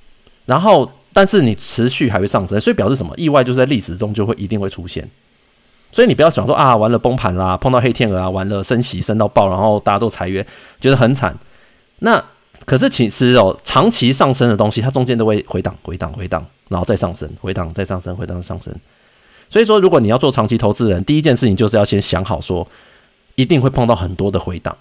[0.48, 3.14] 然后但是你持续还会上升，所以表示什么？
[3.16, 5.10] 意外就是在历史中就会一定会出现。
[5.90, 10.46] 所以你不要想说啊，完了崩盘啦，碰到黑天鹅啊，完了升息升到爆，然后大家都裁员，
[10.82, 11.34] 觉得很惨。
[12.00, 12.22] 那
[12.66, 18.76] 可是其实哦，长期上升的东西，它中间都会回档、回档、回档，然后再上升、回档、再上升、回档、上升。
[19.50, 22.68] 所以说，如果你要做长期投资人，第一件事情就是要先想好说，
[23.36, 24.76] 一定会碰到很多的回档。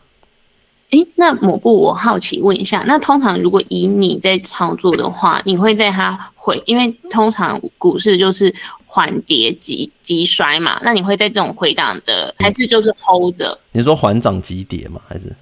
[0.95, 8.55] 诶，那某部我好奇问一下，那通常如果以你在操作的话，你会在它回，因为通常股市就是。
[8.95, 13.59] 缓跌急急衰嘛，那你会在这种回档的，还是就是 hold 着？
[13.73, 15.01] 你说缓涨急跌吗？
[15.09, 15.35] 还是？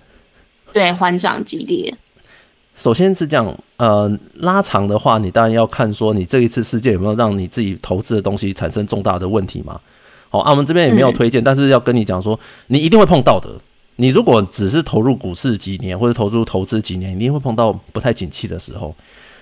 [0.72, 1.94] 对，缓涨急跌。
[2.74, 9.78] 首先是这样，呃，拉长的话，你当然要看说你这一次事件有没有让你自己投资的东西产生重大的问题嘛。
[10.30, 13.50] 好，啊，我们这边也没有推荐，嗯，但是要跟你讲说，你一定会碰到的。
[13.96, 18.94] 你如果只是投入股市几年，或者投入投资几年，你一定会碰到不太景气的时候。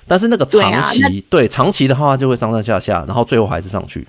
[0.07, 4.07] 但是那个长期，对，啊、对长期的话就会上上下下，然后最后还是上去。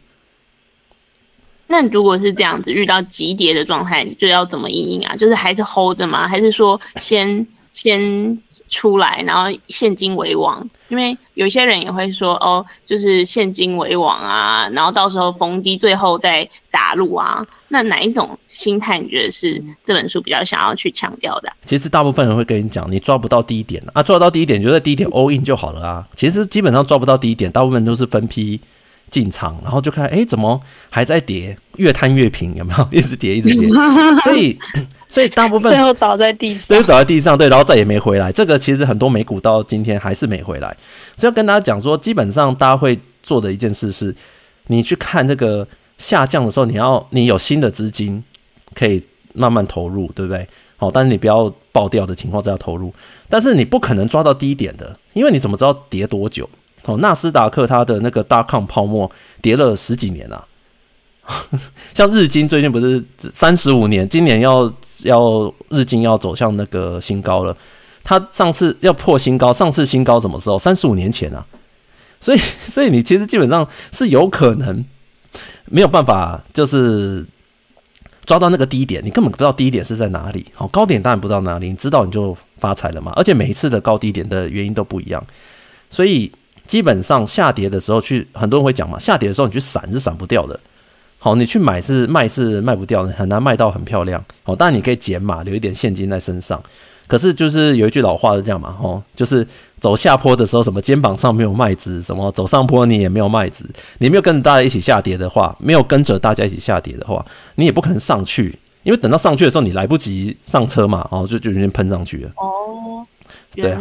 [1.68, 5.16] 那如果是这样子，遇到急跌的状态，你就要怎么应应啊？
[5.16, 6.28] 就是还是 hold 着吗？
[6.28, 8.38] 还是说先先
[8.70, 17.46] 出来，然后现金为王，因为有些人也会说哦，就是现金为王啊，然后到时候逢低最后再打入啊。
[17.70, 21.50] 那哪一种心态你觉得是这本书比较想要去强调的？
[21.64, 26.06] 其实大部分人会跟你讲，你抓不到低点啊，抓到低点就在低点 all in 就好了啊。
[26.14, 28.60] 其实基本上抓不到低点，大部分都是分批
[29.10, 32.88] 进场，然后就看哎、欸、怎么还在跌，越摊越平，有没有？
[32.92, 33.70] 一直跌一直跌，
[34.24, 34.60] 所以
[35.12, 38.32] 所以大部分最后倒在地上，最后倒在地上，对，然后再也没回来。
[38.32, 40.76] 这个其实很多美股到今天还是没回来，
[41.16, 44.16] 所以要跟大家讲说，基本上大家会做的一件事是，
[44.68, 45.68] 你去看这个。
[45.98, 48.24] 下降的时候，你要你有新的资金
[48.74, 49.04] 可以
[49.36, 50.48] 慢慢投入，对不对？
[50.76, 52.92] 好，但是你不要爆掉的情况再要投入。
[53.30, 56.50] 但是你不可能抓到低点的，因为你怎么知道跌多久？
[56.86, 59.12] 哦，纳斯达克它的那个 dot-com 泡沫
[59.44, 60.44] 跌了十几年了，
[61.94, 64.72] 像日经最近不是三十五年，今年要
[65.04, 67.56] 要日经要走向那个新高了。
[68.04, 70.58] 它上次要破新高，上次新高什么时候？
[70.58, 71.46] 三十五年前啊。
[72.20, 74.84] 所以，所以你其实基本上是有可能。
[75.66, 77.26] 没有办法，就是
[78.26, 80.46] 抓到那个低点，你根本不知道低点是在哪里。
[80.54, 83.14] 好，高点当然不知道哪里，你知道你就发财了嘛。
[83.16, 85.26] 而且每一次的高低点的原因都不一样，
[85.90, 86.30] 所以
[86.68, 90.60] 基本上下跌的时候去，很多人会讲嘛，下跌的时候你去闪是闪不掉的。
[91.24, 94.26] 好，你去买是卖是卖不掉的，很难卖到很漂亮。
[94.42, 96.60] 好，当然你可以减码，留一点现金在身上。
[97.06, 99.48] 可是就是有一句老话是这样嘛，吼，就是
[99.80, 112.32] 走下坡的时候，什么肩膀上没有麦子，什么走上坡你也没有麦子，你没有跟着大家一起下跌的话，没有跟着大家一起下跌的话，你也不可能上去，因为等到上去的时候，你来不及上车嘛，哦，就就已经喷上去了。
[112.38, 113.06] 哦，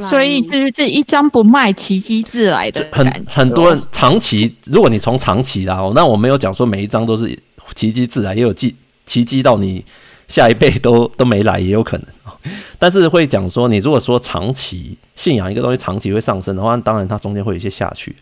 [0.09, 2.87] 所以是这一张不卖，奇迹自来的。
[2.91, 7.39] 很很多人长期，如果你从长期啦，那我没有讲说每一张都是
[7.75, 8.75] 奇迹自来，也有奇
[9.07, 9.85] 奇迹到你
[10.27, 12.07] 下一辈都都没来，也有可能。
[12.79, 18.17] 但是会讲说，你如果说长期信仰一个东西，长期会上升的话，当然它中间会有一些下去。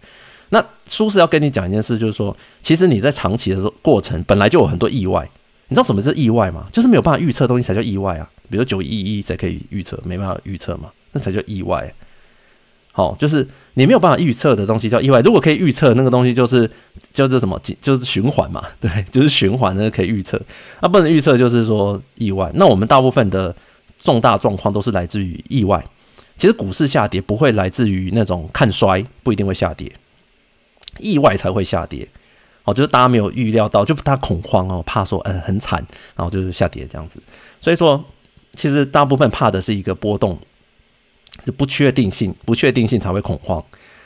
[0.50, 5.28] 那书是要跟你讲一件事，就是说，其实你在长期的时候过程本来就有很多意外。
[5.70, 6.66] 你知道什么是意外吗？
[6.72, 8.28] 就是没有办法预测东西才叫意外啊。
[8.50, 11.92] 比如九一一才可以预测，没办法预测嘛，那才叫意外。
[12.92, 15.20] 好，就是你没有办法预测的东西叫意外。
[15.20, 16.70] 如果可以预测那个东西，就是
[17.12, 17.60] 叫做什么？
[17.80, 20.40] 就是循环嘛， 对，就是循环那个可以预测。
[20.80, 22.50] 那不能预测就是说意外。
[22.54, 23.54] 那我们大部分的。
[24.00, 25.84] 重大状况都是来自于意外。
[26.36, 29.92] 其实股市下跌不会来自于那种看衰，不一定会下跌，
[31.00, 32.08] 意外才会下跌。
[32.62, 37.20] 哦，就是大家没有预料到，就大家恐慌哦，怕说嗯很惨，然后就是下跌这样子。
[37.60, 38.04] 所以说，
[38.52, 40.38] 其实大部分怕的是一个波动，
[41.44, 43.62] 是不确定性，不确定性才会恐慌。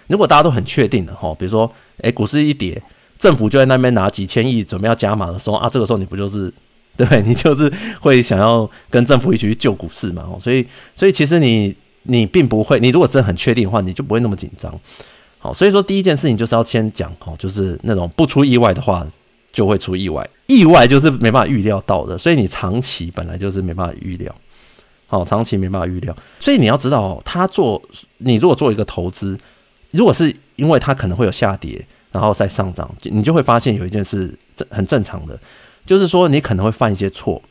[0.08, 2.82] 如果大家都很确定的哈，比如说诶，股市一跌，
[3.18, 6.52] 政府就在那边拿几千亿准备要加码的时候啊，这个时候你不就是？
[6.94, 14.78] 对，你就是会想要跟政府一起去救股市嘛，所以所以其实你你并不会，你如果真的很确定的话，你就不会那么紧张。
[15.38, 19.06] 好，所以说第一件事情就是要先讲哦，就是那种不出意外的话
[19.54, 24.35] 就会出意外，意外就是没办法预料到的，所以你长期本来就是没办法预料，
[25.12, 27.81] 好，长期没办法预料，所以你要知道，他做
[28.16, 29.38] 你如果做一个投资，
[29.90, 35.38] 如果是因为它可能会有下跌，然后再上涨，你就会发现有一件事正很正常的。
[35.85, 37.42] 就是说，你可能会犯一些错，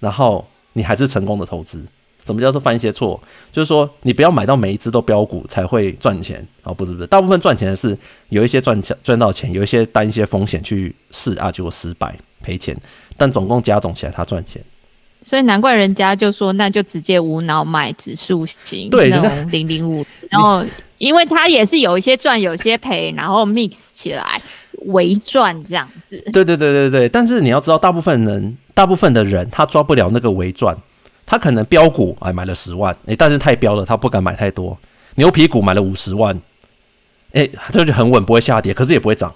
[0.00, 1.84] 然后你还是成功的投资。
[2.24, 3.22] 什么叫做犯一些错？
[3.52, 6.74] 就是说，你不要买到每一只都飙股才会赚钱啊！
[6.74, 7.96] 不是不是，大部分赚钱的是
[8.30, 12.76] 有一些赚钱赚到钱，有一些担一些风险去试啊，结果失败赔钱，
[13.16, 14.60] 但总共加总起来他赚钱。
[15.26, 20.64] 所以难怪人家就说，那就直接无脑买指数型，对，那种零零五，然后
[20.98, 24.40] 因为它也是有一些赚，有些赔，然后 mix 起来。
[24.88, 30.76] 微赚这样子，对对对对对，但是你要知道，大部分人，大部分的人，他抓不了那个微赚，
[31.24, 34.78] 他可能标股哎买了十万，哎，但是太标了，他不敢买太多。
[35.16, 36.38] 牛皮股买了五十万，
[37.32, 39.34] 哎，这就很稳，不会下跌，可是也不会涨。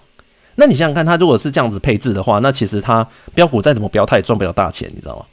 [0.57, 5.25] 那你想想看，他如果是这样子配置的话，那其实他标股再怎么标，他也赚不了大钱，你知道吗？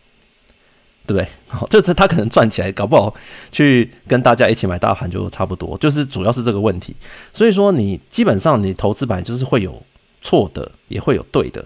[1.07, 1.27] 对不对？
[1.47, 3.11] 好，这次他可能赚起来，搞不好
[3.51, 6.95] 去跟大家一起买大盘就差不多，就是主要是这个问题。
[7.33, 9.81] 所以说，你基本上你投资版就是会有。
[10.19, 11.63] 错的也会有对的，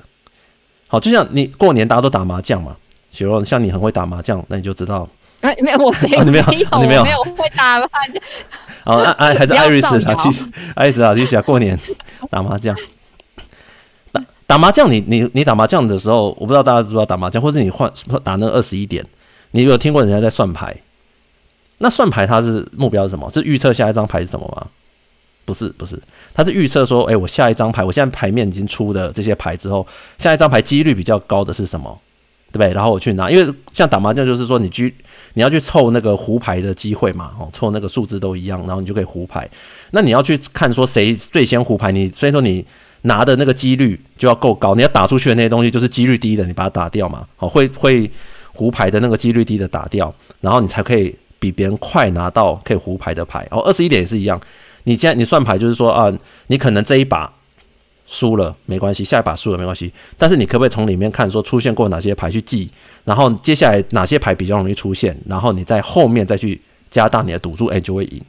[0.89, 2.75] 好，就像你过年大家都打麻将嘛，
[3.09, 5.07] 雪若，像你很会打麻将，那你就知道。
[5.39, 8.21] 哎，没有，我没有，你没有，你没有，没有会打麻将。
[8.83, 11.79] 好，哎，还是 艾瑞斯啊，继续，艾瑞斯啊，继续啊，过年
[12.29, 12.75] 打麻将。
[14.11, 19.03] 打打麻将，你你你打麻将的时候，我不知道大家知不知道打麻将，或者你换打那二十一点，
[19.51, 20.75] 你有听过人家在算牌？
[21.77, 23.29] 那算牌它是目标是什么？
[23.29, 24.67] 是预测下一张牌是什么吗？
[25.43, 25.99] 不是不是，
[26.35, 29.85] 他是预测说，哎、欸，我下一张牌，我现在牌面已经出的这些牌之后，
[30.17, 31.99] 下一张牌几率比较高的是什么？
[32.51, 32.73] 对不对？
[32.73, 34.93] 然后我去拿，因为像打麻将就是说你去
[35.33, 39.49] 你要去凑那个胡牌的机会嘛，哦，凑那个数字都一样，然后你就可以胡牌。
[39.89, 42.63] 那你要去看说谁最先胡牌，你所以说你
[43.01, 48.09] 拿的那个几率就要够高，你要打出去的那些东西就是几率低的，你把它打掉嘛，哦，会会
[48.53, 53.47] 胡牌的那个几率低的打掉，然后你才可以比别人快拿到可以胡牌的牌。
[53.51, 54.39] 哦，二十一点也是一样，
[54.83, 56.11] 你现在你算牌就是说啊，
[56.47, 57.33] 你可能这一把。
[58.07, 62.69] 输了没关系，下一把输了没关系，但是你可不可以从里面看说出现过哪些牌去记，
[63.05, 66.59] 然后接下来哪些牌比较容易出现，然后你在后面再去
[66.89, 68.21] 加大你的赌注，哎，就会赢。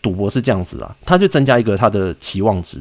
[0.00, 2.78] 赌博是这样子啊，它就增加一个它的期望值。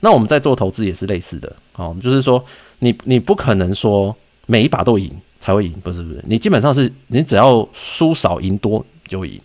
[0.00, 2.44] 那我们在做投资也是类似的，哦，就是说
[2.80, 9.40] 你你不可能说每一把都赢才会赢，不是不是，你基本上是你只要输少赢多就会赢。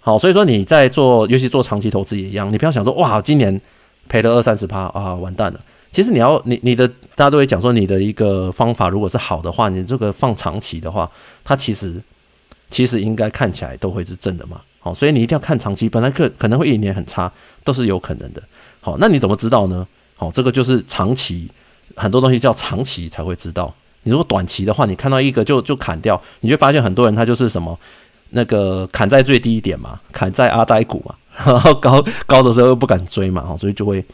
[0.00, 3.58] 好，所以说你在做，尤其做长期投资也一样，你不要想说哇，今年。
[4.08, 5.60] 赔了二三十趴啊，完蛋了！
[5.92, 11.08] 其实你要你你的大家都会讲说，你的一个方法如果是好的话，你这个放长期的话，
[11.44, 12.02] 它其实
[12.68, 14.60] 其实应该看起来都会是正的嘛。
[14.80, 18.42] 好，所以你一定要看长期，本来可可能会一年很差，都是有可能的。
[18.80, 19.86] 好，那你怎么知道呢？
[20.16, 21.48] 好，这个就是长期，
[21.94, 23.72] 很多东西叫长期才会知道。
[24.02, 27.78] 你如果短期的话，你看到一个就就砍掉，你就发现很多人他就是什么
[28.30, 31.14] 那个砍在最低一点嘛，砍在阿呆股嘛。
[31.46, 34.04] 然后高高的时候又不敢追嘛，好，所以就会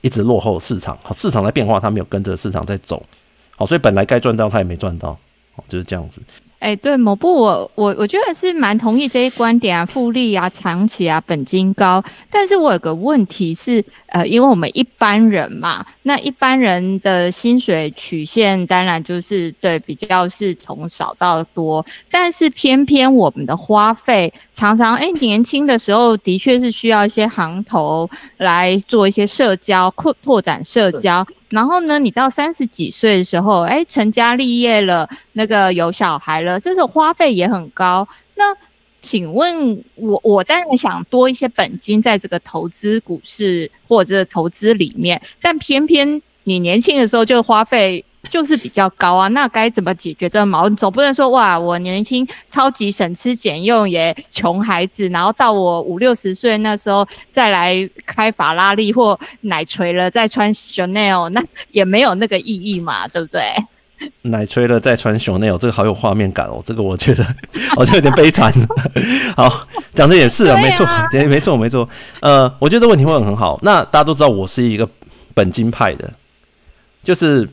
[0.00, 0.98] 一直落后市场。
[1.02, 3.00] 好，市场在变化，他没有跟着市场在走。
[3.56, 5.16] 好，所以本来该赚到，他也没赚到。
[5.54, 6.20] 好，就是这样子。
[6.58, 12.02] 哎、对，某部我我我觉得是蛮同意这些观点啊，复利啊，长期啊，本金高。
[12.30, 13.84] 但是我有个问题是，
[14.16, 31.26] 呃，因为我们一般人嘛，那一般人的薪水曲线当然就是对比较是从少到多，但是偏偏我们的花费常常，哎、欸，年轻的时候的确是需要一些行头来做一些社交扩拓展社交。
[31.50, 38.08] 然后呢，你到三十几岁的时候，哎，成家立业了，那个有小孩了，这种花费也很高。
[38.34, 38.54] 那
[39.06, 48.04] 请问我，我当然想多一些本金在这个投资股市或者投资里面，但偏偏你年轻的时候就花费。
[48.28, 50.74] 就是比较高啊，那该怎么解决这矛盾？
[50.74, 61.40] 总不能说哇，我年轻超级省吃俭用也穷孩子，然后到我五六十岁那时候再来开法拉利或奶锤了再穿 Chanel，那
[61.70, 63.42] 也没有那个意义嘛，对不对？
[64.22, 67.24] 奶吹了再穿 Chanel，这个好有画面感哦，这个我觉得
[67.74, 68.52] 好像有点悲惨。
[69.36, 70.86] 好，讲的也是啊，没错，
[71.28, 71.88] 没错，没错。
[72.20, 73.58] 呃，我觉得这问题问得很好。
[73.62, 74.88] 那大家都知道我是一个
[75.34, 76.12] 本金派的，
[77.02, 77.48] 就是。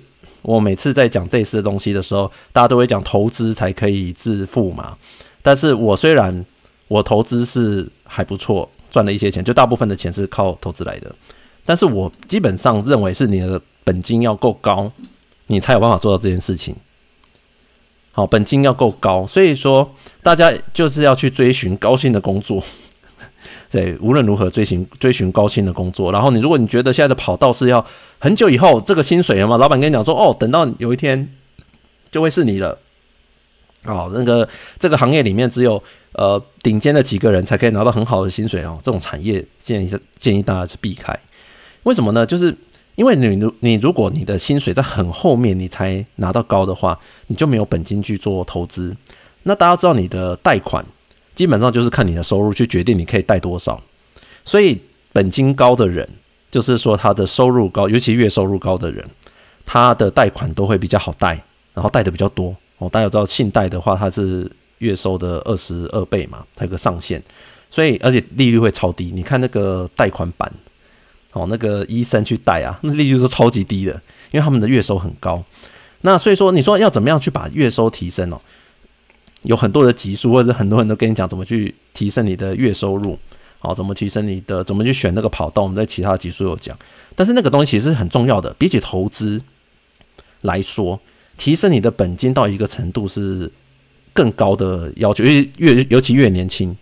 [0.45, 4.97] 我每次在讲类似的东西的时候，大家都会讲投资才可以致富嘛。
[5.41, 6.45] 但是我虽然
[6.89, 11.10] 我投资是还不错，赚了一些钱，就大部分的钱是靠投资来的。
[11.63, 14.91] 但是我基本上认为是你的本金要够高，
[15.47, 16.75] 你才有办法做到这件事情。
[18.12, 22.63] 好，本金要够高，所以说大家就是要去追寻高薪的工作。
[23.71, 26.12] 对，无论如何追寻追寻高薪的工作。
[26.12, 27.84] 然后你，如果你觉得现在的跑道是要
[28.19, 31.27] 很久以后这个薪水了嘛，老板跟你讲说，哦，等到有一天
[32.12, 32.77] 就会是你的。
[33.86, 35.82] 哦，那个这个行业里面只有
[36.13, 38.79] 呃顶尖的几个人才可以拿到很好的薪水哦。
[38.84, 41.17] 这种产业建议建议大家去避开。
[41.82, 42.25] 为什么呢？
[42.25, 42.56] 就是
[42.95, 48.95] 因为你如你如果你的薪水在很后面你才拿到高的话，你就没有本金去做投资。
[49.43, 50.86] 那大家知道你的贷款。
[51.36, 53.82] 基本上就是看你的收入去决定你可以贷多少，
[54.45, 54.79] 所以
[55.12, 56.08] 本金高的人，
[56.51, 59.03] 就是说他的收入高，尤其月收入高的人，
[59.65, 62.56] 他的贷款都会比较好贷，然后贷的比较多。
[62.77, 67.19] 哦，大家知道信贷的话，它是月收的二十二倍嘛，它有个上限，
[67.71, 69.12] 所以而且利率会超低。
[69.12, 70.53] 你看那个贷款版，
[71.33, 73.91] 哦，那个医生去贷啊，那利率都超级低的，
[74.31, 75.43] 因为他们的月收很高。
[76.01, 78.39] 那所以说，你说要怎么样去把月收提升哦？
[79.43, 83.17] 有很多的集数，或者很多人都跟你讲怎么去提升你的月收入，
[83.59, 85.63] 好，怎么提升你的，怎么去选那个跑道。
[85.63, 86.77] 我们在其他的集数有讲，
[87.15, 89.41] 但是那个东西其实是很重要的，比起投资
[90.41, 90.99] 来说，
[91.37, 93.51] 提升你的本金到一个程度是
[94.13, 96.75] 更高的要求，因为越尤其越年轻，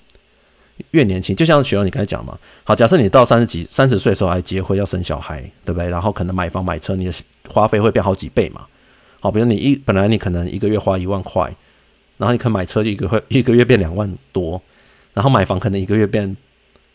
[0.92, 5.90] 越年轻，就像学友你刚才讲嘛，好，假设你到三十几、三十岁的时候还结婚要生小孩，对不对？
[5.90, 7.14] 然后可能买房买车，你的
[7.48, 8.62] 花费会变好几倍嘛，
[9.20, 11.54] 好，比如你一本来你可能一个月花一万块。
[12.18, 14.62] 然后你可能买车就一个会一个月变两万多，
[15.12, 16.38] 然后买房可能一个月变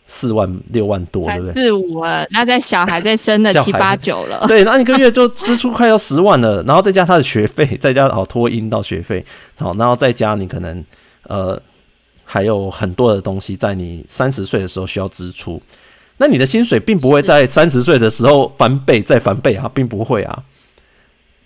[0.06, 1.54] 四万六万多，对不对？
[1.54, 9.26] 四五了，那在小孩再生了 七八九了，对，那一个月就支出快要十万了，然后再加他的学费，再加哦托婴到学费，
[9.58, 10.84] 好，然后再加你可能
[11.24, 11.60] 呃
[12.26, 15.62] 还有很多的东西在你三十岁的时候需要支出，
[16.18, 20.42] 那你的薪水并不会在三十岁的时候翻倍再翻倍啊，并不会啊。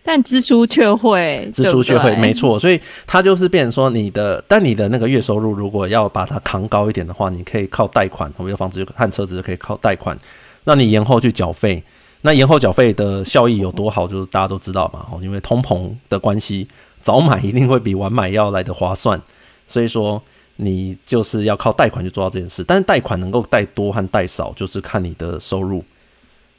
[0.03, 2.59] 但支出却会，支出却会，没错。
[2.59, 10.19] 所以它就是变成说，你的但你的那个月收入如果要把它扛高一点的话，你可以靠贷款，我们的房子就和车子就可以靠贷款，
[10.65, 11.85] 那你延后去缴费，
[12.23, 15.07] 那延后缴费的效益有多好，就是大家都知道嘛。
[15.13, 16.67] 哦，因为通膨的关系，
[17.03, 19.21] 早买一定会比晚买要来的划算，
[19.67, 20.21] 所以说
[20.63, 22.63] 你就是要靠贷款去做到这件事。
[22.63, 25.83] 但是贷款能够贷多和贷少，就是看你的收入。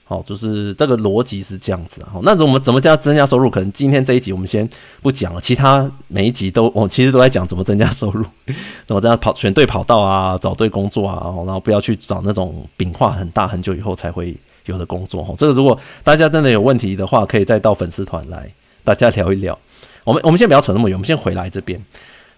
[0.07, 2.19] 哦，就是这个逻辑是这样子啊。
[2.23, 3.49] 那我们怎么加增加收入？
[3.49, 4.69] 可能今天这一集我们先
[5.01, 8.25] 不讲了，其他每一集都我其实都在讲怎么增加收入，
[8.85, 14.35] 怎么这样跑选对跑道啊，找对工作啊，然后不要去找那种饼画很大很久以后才会
[14.65, 15.21] 有的工作。
[15.21, 18.51] 哦，这个如果大家真的有问题的话，可以再到粉丝团来
[18.83, 19.57] 大家聊一聊。
[20.03, 21.81] 我们我们先不要扯那么远，我们先回来这边。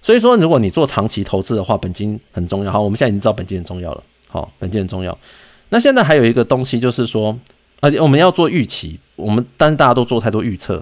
[0.04, 2.72] 所以说，如果你做长期投资的话，本金很重要。
[2.72, 4.04] 好，我们现在已经知道本金很重要了。
[4.28, 5.18] 好，本金很重要。
[5.70, 7.36] 那现在还有一个东西就是说。
[7.80, 10.82] 而且我们要做预期，我们但是大家都做太多预测。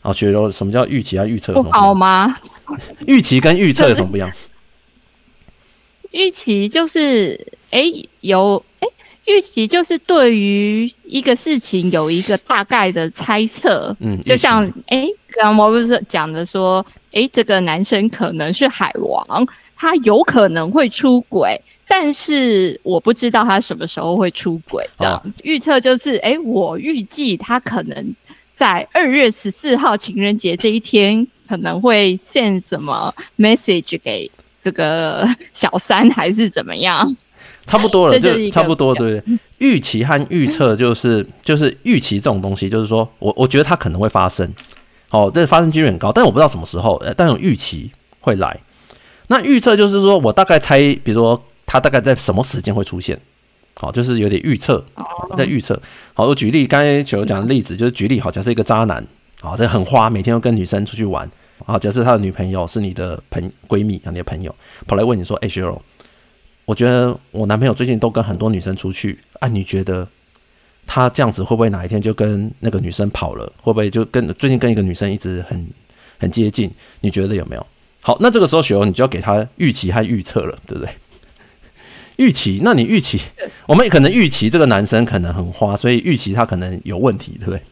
[0.00, 1.26] 啊，雪柔，什么叫预期啊？
[1.26, 2.36] 预测不好吗？
[3.08, 4.30] 预期跟预测有什么不一样？
[6.12, 7.34] 预期就是，
[7.72, 8.64] 哎、欸，有，
[9.26, 13.94] 预期就是对于一个事情有一个大概的猜测。
[14.00, 19.46] 嗯，就像，哎、欸，刚刚我不是讲的说，哎、欸，这个男生可能是海王，
[19.76, 21.60] 他有可能会出轨。
[21.88, 28.14] 但是我不知道他什么时候会出轨的预测就是，哎、欸，我预计他可能
[28.56, 34.28] 在二月十四号情人节这一天可能会 send 什么 message 给
[34.60, 37.16] 这个小三，还是怎么样？
[37.66, 39.38] 差不多了，就差不多，对对。
[39.58, 44.50] 预期和预测就是就是预期这种东西，就是说我我觉得它可能会发生，
[45.10, 47.90] 哦，这发生几率很高，但我不知道什么时候，呃但有预期
[48.20, 48.58] 会来。
[49.26, 51.42] 那预测就是说我大概猜，比如说。
[51.68, 53.20] 他大概在什么时间会出现？
[53.74, 54.82] 好，就是有点预测，
[55.36, 55.76] 在预测。
[56.14, 59.04] 好，我举例，刚才九讲的例子就是举例，好，假设一个渣男，
[59.40, 61.28] 好，这很花，每天都跟女生出去玩，
[61.66, 64.54] 好，假设他的女朋友是你的朋闺蜜啊，你的朋友
[64.86, 65.82] 跑来问你说：“哎、欸，雪柔，
[66.66, 70.06] 我觉得我男朋友最近都跟很多女生出去，啊，你觉得
[70.86, 73.50] 他这样子会不会哪一天就跟那个女生跑了？
[73.62, 75.66] 会不会就跟最近跟一个女生一直很
[76.18, 76.70] 很接近？
[77.00, 77.66] 你觉得有没有？
[78.02, 80.92] 好，那这个时候雪柔你就要给他预期和预测了，对不对？
[82.16, 83.20] 预期，那你预期，
[83.66, 87.62] 我们可能预期这个男生可能很花，所以预期他可能有问题，对不对？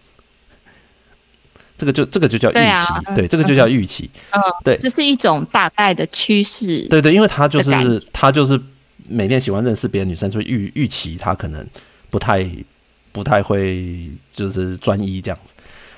[1.77, 4.09] 这个就这个就叫预期，对，啊、对，这个就叫预期。
[4.31, 6.87] 嗯，对，这是一种大概的趋势。
[6.89, 8.61] 对对，因为他就是他就是
[9.09, 11.67] 每天喜欢认识别的女生，所以预预期他可能
[12.11, 12.49] 不太
[13.13, 15.55] 不太会就是专一这样子。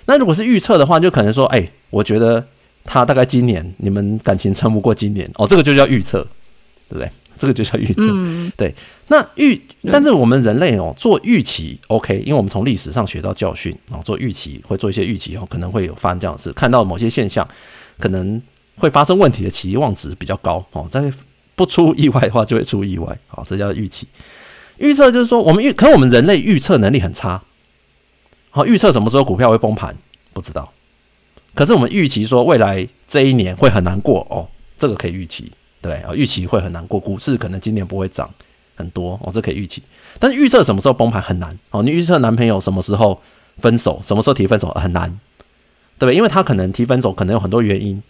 [0.06, 2.44] 那如果是预测的话，就可能说，哎、欸，我觉得
[2.84, 6.20] 他大概今年你们感情撑不过今年哦，这个就叫预测，
[6.88, 7.10] 对不对？
[7.38, 8.74] 这个就叫预测，嗯、对。
[9.08, 9.60] 那预，
[9.92, 17.46] 但是我们人类哦，做预期，OK，因为我们从历史上学到教训，然后做预期会做一些预期哦，可能会有发生这样的事，看到某些现象
[17.98, 18.40] 可能
[18.76, 21.12] 会发生问题的期望值比较高哦，在
[21.56, 24.06] 不出意外的话就会出意外，好，这叫预期。
[24.76, 27.42] 预测就是说我们预，可我们人类预测能力很差，
[28.50, 29.96] 好，预测什么时候股票会崩盘
[30.32, 30.72] 不知道，
[31.54, 34.46] 可是我们预期说未来这一年会很难过哦，
[34.78, 35.50] 这个可以预期。
[35.82, 38.28] 对啊，预期会很难过，股市可能今年不会涨
[38.74, 39.80] 很多哦，这可以预期。
[40.18, 43.22] 但是预测什么时候崩盘很难哦，你预测男朋友什么时候
[43.58, 45.08] 分手，什么时候提分手很难，
[45.98, 46.16] 对不对？
[46.16, 48.02] 因为他可能提分手可能有很多原因，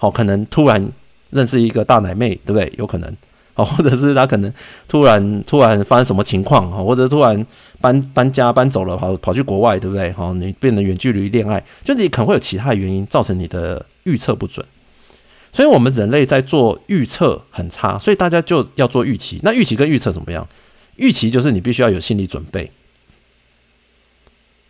[0.00, 0.90] 哦，可能突然
[1.32, 2.72] 认识一个大奶妹，对不对？
[2.78, 3.16] 有可能
[3.54, 4.52] 哦， 或者是他可能
[4.86, 7.44] 突然突然发生什么情况哦，或者突然
[7.80, 10.14] 搬搬家搬走了，跑跑去国外，对不对？
[10.16, 14.64] 哦，你变得远距离恋爱，就你可能会有其他的原因造成你的预测不准。
[15.52, 19.38] 所以，我们人类在做预测很差，所以大家就要做预期。
[19.42, 20.48] 那预期跟预测怎么样？
[20.96, 22.70] 预期就是你必须要有心理准备。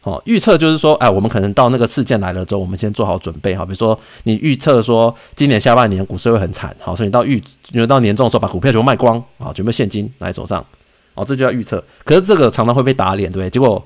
[0.03, 3.55] 好，预测就是说，哎，我们可能到那个事件来了之后，我们先做好准备。
[3.55, 10.63] 好，比如说你预测说今年下半年股市会很惨，好，所以你到预，你到年终的时候把股票全部卖光，啊，准备现金拿在手上，
[11.15, 11.83] 哦，这就叫预测。
[12.05, 13.49] 可是这个常常会被打脸，对不对？
[13.49, 13.83] 结果。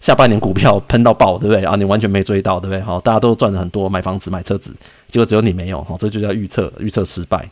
[0.00, 1.74] 下半年股票喷到爆，对不对啊？
[1.74, 2.80] 你完全没追到，对不对？
[2.80, 4.72] 好，大家都赚了很多，买房子、买车子，
[5.08, 7.50] 结果只有你没有，好，这就叫预测，预测失败。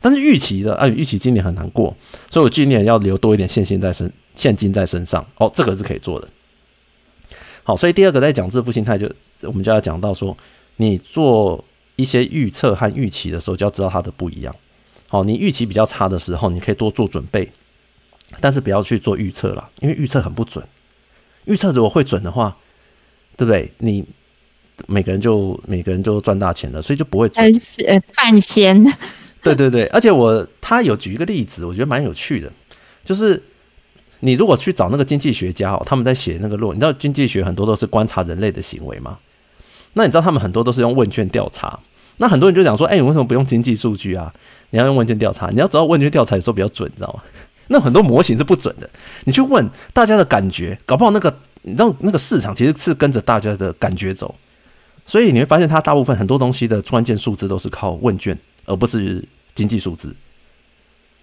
[0.00, 1.96] 但是预期的，啊，预期今年很难过，
[2.32, 6.26] 所以我今年要留多一点现金在身，现金在身上，哦，这个是可以做的。
[7.68, 9.06] 好，所以第二个在讲致富心态，就
[9.42, 10.34] 我们就要讲到说，
[10.76, 11.62] 你做
[11.96, 14.56] 一些预测和预期的时候，就要知道它的不一样。
[15.06, 17.46] 好，你预期比较差的时候，你可以多做准备，
[18.40, 20.66] 但是不要去做预测了，因为预测很不准。
[21.44, 22.56] 预测如果会准的话，
[23.36, 23.70] 对不对？
[23.76, 24.02] 你
[24.86, 27.54] 每个人就每个人就赚大钱了，所以就不会准。
[27.54, 28.82] 是呃，半仙。
[29.44, 32.50] 对对对，而且我他有举一个例子，我觉得蛮有趣的，
[33.04, 33.42] 就是
[34.20, 39.18] 你如果去找那个经济学家哦，他们在写那个论，你知道经济学很多都是观察人类的行为吗？
[39.94, 41.78] 那你知道他们很多都是用问卷调查。
[42.18, 44.32] 那很多人就讲说，哎，你为什么不用经济数据啊？
[44.70, 47.22] 你要用问卷调查，你要知道问卷调查有时候比较准，你知道吗？
[47.68, 48.90] 那很多模型是不准的。
[49.24, 54.34] 你去问大家的感觉，搞不好那个你知道那个市场其实是跟着大家的感觉走。
[55.06, 60.14] 所以你会发现，它大部分很多东西的关键数字都是靠问卷，而不是经济数字。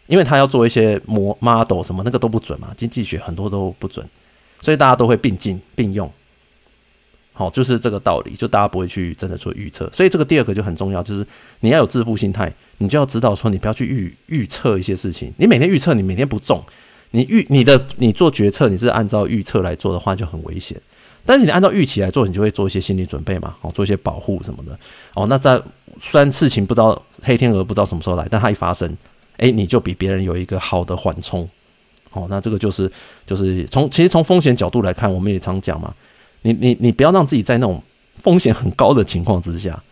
[0.07, 4.07] 因为他要做一些模 model 什么，那个都不准嘛，经济学很多都不准，
[4.61, 6.11] 所以大家都会并进并用。
[7.37, 9.89] 好，就是这个道理，就大家不会去真的做预测。
[9.91, 11.25] 所以这个第二个就很重要，就是
[11.59, 15.33] 你要有致富心态，你就要知道说，你不要去预预测一些事情。
[15.37, 16.63] 你每天预测，你每天不中，
[17.11, 20.81] 你预你的你做决策，你是按照预测来做的话，就很危险。
[21.25, 24.79] 但是你按照预期来做，你就会做一些心理准备嘛，哦，做一些保护什么的。
[25.15, 25.61] 哦，那在
[25.99, 28.95] 虽然事情不知道黑天鹅不知道什么时候来，但它一发生。
[29.37, 31.47] 哎，你就比别人有一个好的缓冲，
[32.11, 32.91] 哦，那这个就是
[33.25, 35.93] 就是从其实从风险角度来看，我们也常讲嘛，
[36.41, 37.81] 你你你不要让自己在那种
[38.15, 39.83] 风险很高的情况之下，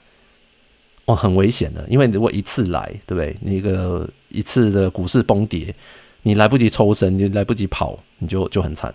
[1.05, 3.35] 哦，很危险的，因为如果一次来，对不对？
[3.41, 5.75] 那个一次的股市崩跌，
[6.21, 8.93] 你来不及抽身，你来不及跑，你就就很惨。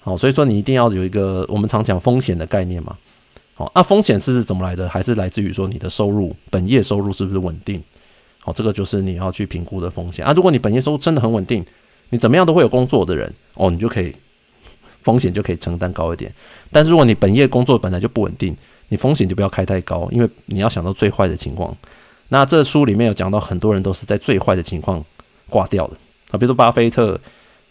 [0.00, 2.96] 好，所以说你一定要有一个我们常讲风险的概念嘛。
[3.54, 4.88] 好，那风险是怎么来的？
[4.88, 7.82] 还是来自于说你的收入，本业收入是不是稳定？
[8.46, 10.30] 好，这个就是你要去评估的风险啊。
[10.34, 11.64] 如果你本业收入真的很稳定，
[12.10, 14.14] 你怎么样都会有工作的人哦，你就可以
[15.02, 16.30] 风险就可以承担高一点。
[16.70, 18.54] 但是如果你本业工作本来就不稳定，
[18.88, 21.74] 你风险就不要开太高，因为你要想到最坏的情况。
[22.28, 25.02] 那这书里面有讲到，很多人都是在最坏的情况
[25.48, 25.96] 挂掉的
[26.30, 26.36] 啊。
[26.36, 27.18] 比如说巴菲特，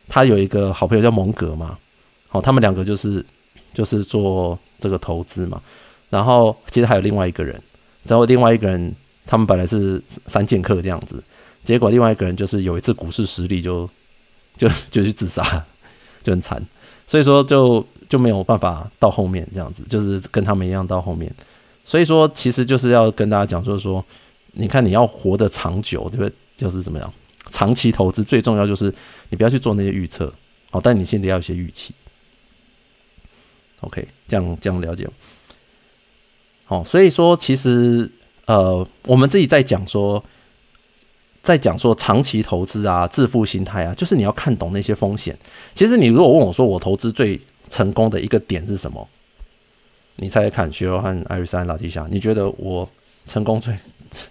[0.07, 1.78] 他有一个好朋友叫蒙格嘛，
[2.30, 3.24] 好，他们两个就是
[3.76, 5.61] 就是做这个投资嘛。
[6.09, 7.61] 然后其实还有另外一个人，
[8.05, 8.95] 然后另外一个人。
[9.26, 11.24] 他们本来是三剑客这样子，
[11.63, 13.89] 结果另外一个人就是有一次股市失利就
[14.57, 15.65] 就就去自杀，
[16.21, 16.61] 就很惨，
[17.07, 21.34] 所以说就就没有办法到后面这样子，就是跟他们一样到后面。
[21.86, 24.03] 所以说其实就是要跟大家讲，就是说，
[24.51, 26.34] 你看你要活得长久，对不对？
[26.55, 27.11] 就是怎么样，
[27.49, 28.93] 长期投资最重要就是
[29.30, 30.32] 你不要去做那些预测，
[30.69, 31.93] 好，但你心里要有些预期。
[33.80, 35.09] OK，这样这样了解。
[36.65, 38.11] 好，所以说其实。
[38.45, 40.23] 呃，我们自己在讲说，
[41.41, 45.37] 在讲说长期投资啊，致富心态啊，就是你要看懂那些风险。
[45.73, 47.39] 其实你如果问我说，我投资最
[47.69, 49.07] 成功的一个点是什么？
[50.17, 52.87] 你猜猜看，徐若和艾瑞莎、老提夏，你觉得我
[53.25, 53.75] 成功最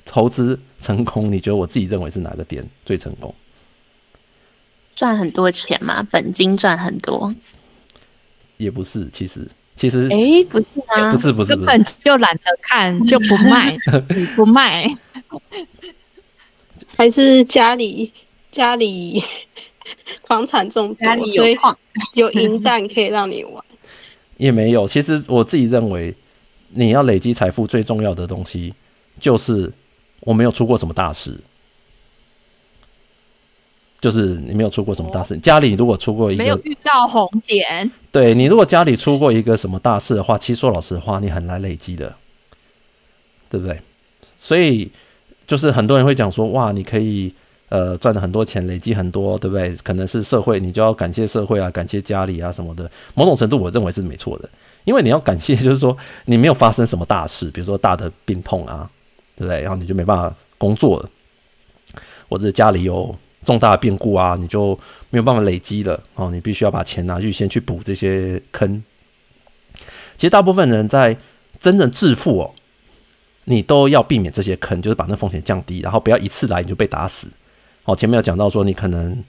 [0.05, 1.33] 投资成功？
[1.33, 3.35] 你觉得我自己认为是哪个点最成功？
[4.95, 7.35] 赚很多钱嘛，本金赚很多？
[8.59, 9.49] 也不是，其实。
[9.83, 13.77] 其实，哎、欸，不是啊，不是，不是，根本就懒得看，就不卖，
[14.37, 14.97] 不卖，
[16.97, 18.13] 还是家里
[18.53, 19.25] 家里
[20.29, 21.77] 房产重，家里有矿，
[22.15, 23.65] 有银弹可以让你玩。
[24.37, 26.15] 也没有，其实我自己认为，
[26.69, 28.73] 你要累积财富最重要的东西，
[29.19, 29.73] 就是
[30.21, 31.37] 我没有出过什么大事。
[34.03, 42.13] 就是你没有出过什么大事，家里如果出过一个，没有遇到红点，对，你如果家里出过一个什么大事的话，其实说老实话，你很难累积的，
[43.49, 43.79] 对不对？
[44.37, 44.91] 所以
[45.47, 47.33] 就是很多人会讲说，哇，你可以
[47.69, 49.73] 呃赚了很多钱，累积很多，对不对？
[49.85, 52.91] 可能是社会，你就要感谢社会啊，感谢家里啊什么的。
[53.15, 54.51] 某种程度，我认为是没错的，
[54.83, 58.91] 因为你要感谢，就是说你没有发生什么大事，比如说大的病痛啊，
[59.37, 59.61] 对不对？
[59.61, 61.09] 然后你就没办法工作了，
[62.29, 63.17] 或者家里有。
[63.45, 64.79] 重大变故啊，你就
[65.11, 66.31] 没有办法累积了哦。
[66.31, 68.83] 你必须要把钱拿去先去补这些坑。
[70.17, 71.17] 其实大部分人在
[71.59, 72.55] 真正致富哦，
[73.45, 77.29] 你都要避免这些坑，就是把那风险降低，然后不要一次来你就被打死。
[77.85, 79.25] 哦，前面有讲到说，你可能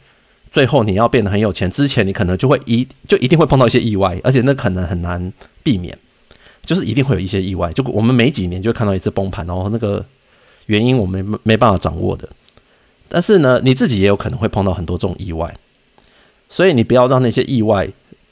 [0.51, 5.33] 最后你要变得很有钱之前，你可能就会一就一定会碰到一些意外，而且那可能很难
[5.63, 5.97] 避免，
[6.63, 7.73] 就是一定会有一些意外。
[7.73, 10.05] 就我们每几年就会看到一次崩盘，然后那个
[10.67, 12.29] 原因我们没办法掌握的。
[13.09, 15.53] 但是呢，你自己也有可能会碰到很多这种意外，
[16.49, 17.87] 所以你不要让那些意外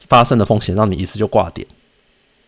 [0.07, 1.67] 发生的风险让你一次就挂点。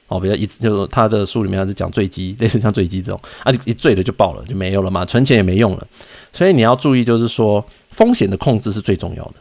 [0.07, 5.87] 哦，比如一次就是他的书里面是讲坠机，类似像坠机这种啊，你一坠了就爆了，就没有了嘛，存钱也没用了。
[6.31, 9.35] 所以你要注意，就是说风险的控制是最重要的。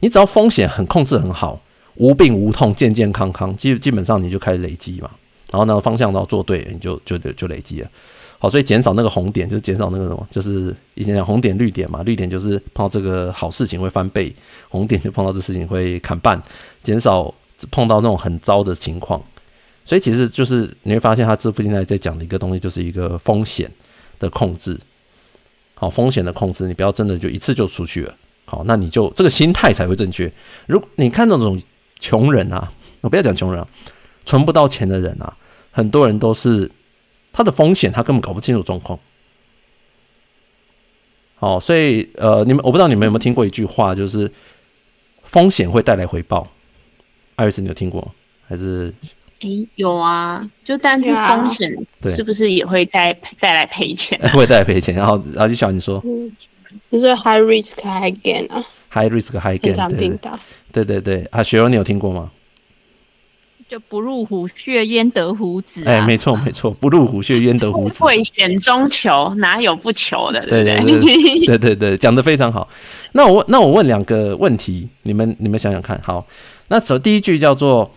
[0.00, 1.60] 你只要风险很控制很好，
[1.96, 5.10] 无病无痛，健健康康，基基本上你就开始累积嘛。
[5.50, 7.88] 然后呢，方向都要做对，你就就就累积了。
[8.40, 12.02] 好，所以减少那个红点，就是减少那个什么，就是以前讲红点绿点嘛。
[12.04, 14.32] 绿点就是碰到这个好事情会翻倍，
[14.68, 16.40] 红点就碰到这事情会砍半，
[16.80, 17.34] 减少
[17.70, 19.20] 碰到那种很糟的情况。
[19.84, 23.68] 所以其实就是你会发现，他致富心态在讲的一个东西，就是一个风险
[24.18, 24.78] 的控制。
[25.74, 28.14] 好，风险的控制，你不要真的就一次就出去了。
[28.44, 30.32] 好，那你就这个心态才会正确。
[30.66, 31.60] 如果你看那种
[31.98, 32.70] 穷人啊，
[33.00, 33.68] 我不要讲穷人啊，
[34.24, 35.36] 存不到钱的人啊，
[35.70, 36.70] 很多人都是
[37.38, 38.98] 他的风险，他根本搞不清楚状况。
[41.38, 44.28] 哦，所以呃，你们我不知道你们有没有听过一句话，就是
[45.22, 46.48] 风险会带来回报。
[47.36, 48.12] 艾瑞斯，你有听过
[48.48, 48.92] 还是？
[49.38, 51.72] 哎，有啊，就但是风险
[52.16, 54.18] 是不是也会带带来赔钱？
[54.34, 54.96] 会带来赔钱。
[54.96, 56.02] 然后，然后就想你说。
[56.04, 56.32] 嗯
[56.90, 60.38] 就是 high risk high gain 啊，high risk high gain，常听到。
[60.70, 62.30] 对对对，啊，雪柔你有听过吗？
[63.68, 65.92] 就不入虎穴焉得虎子，啊。
[65.92, 68.02] 哎，没错没错，不入虎穴焉得虎子。
[68.02, 70.40] 会险中求，哪有不求的？
[70.46, 72.68] 对对对对对对，讲的非常好。
[73.12, 76.00] 那我问，那我问两个问题，你们你们想想看。
[76.02, 76.26] 好，
[76.68, 77.92] 那首第一句叫做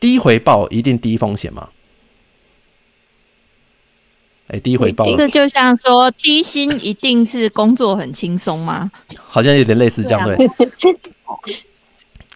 [0.00, 1.68] 低回报一定低风险吗？
[4.48, 8.90] 哎，低回报，这就像说低薪一定是工作很轻松吗？
[9.16, 10.36] 好像有点类似这样，对。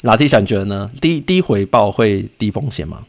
[0.06, 0.90] 拉蒂想觉得呢？
[1.00, 3.04] 低低回报会低风险吗？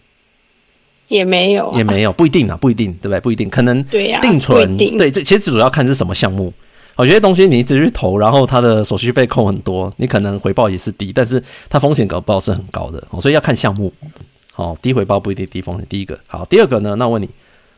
[1.08, 3.20] 也没有，也没有，不一定啊，不一定，对不对？
[3.22, 6.52] 不一定，可能对呀，定存对，这其实主要看是什么项目。
[6.98, 13.94] 有些东西你一直去投，然后它的手续费扣很多，你可能回报也是低，但是它风险搞不好是很高的，所以要看项目。
[14.52, 15.86] 好，低回报不一定低风险。
[15.88, 16.96] 第一个，好，第二个呢？
[16.96, 17.30] 那我问你。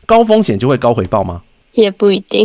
[0.06, 1.42] 高风险就会高回报吗？
[1.72, 2.44] 也不一定，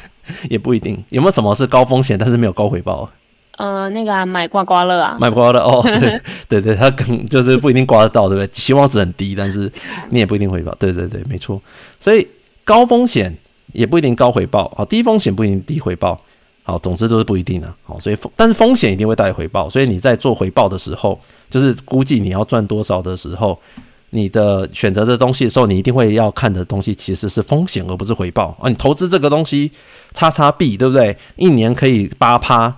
[0.50, 1.02] 也不一定。
[1.08, 3.10] 有没有什么是高风险但是没有高回报？
[3.56, 8.46] 呃，那个、啊、买刮刮乐啊，买刮刮乐哦，对 对对，他可能就是不一定刮得到，对不对？
[8.48, 9.70] 期望值很低，但是
[10.10, 10.74] 你也不一定回报。
[10.78, 11.60] 对对对，没错。
[11.98, 12.26] 所以
[12.64, 13.34] 高风险
[13.72, 16.20] 也不一定高回报，好，低风险不一定低回报，
[16.62, 17.72] 好，总之都是不一定的。
[17.84, 21.18] 好，所以风但是风险一定会带来回报，所以你在做回报的时候，
[21.50, 23.58] 就是估计你要赚多少的时候。
[24.10, 28.68] 你的选择的东西的时候，你一定会要看的东西其实是风险，而不是回报啊。
[28.68, 29.70] 你投资这个东西，
[30.14, 31.14] 叉叉币，对不对？
[31.34, 32.72] 一年可以八趴，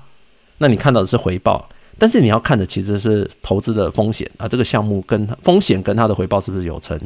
[0.58, 4.46] 那你看到的是回报，但是你要看的其实是投资的风险啊。
[4.46, 6.98] 这个项目跟风险跟它的回报是不是有成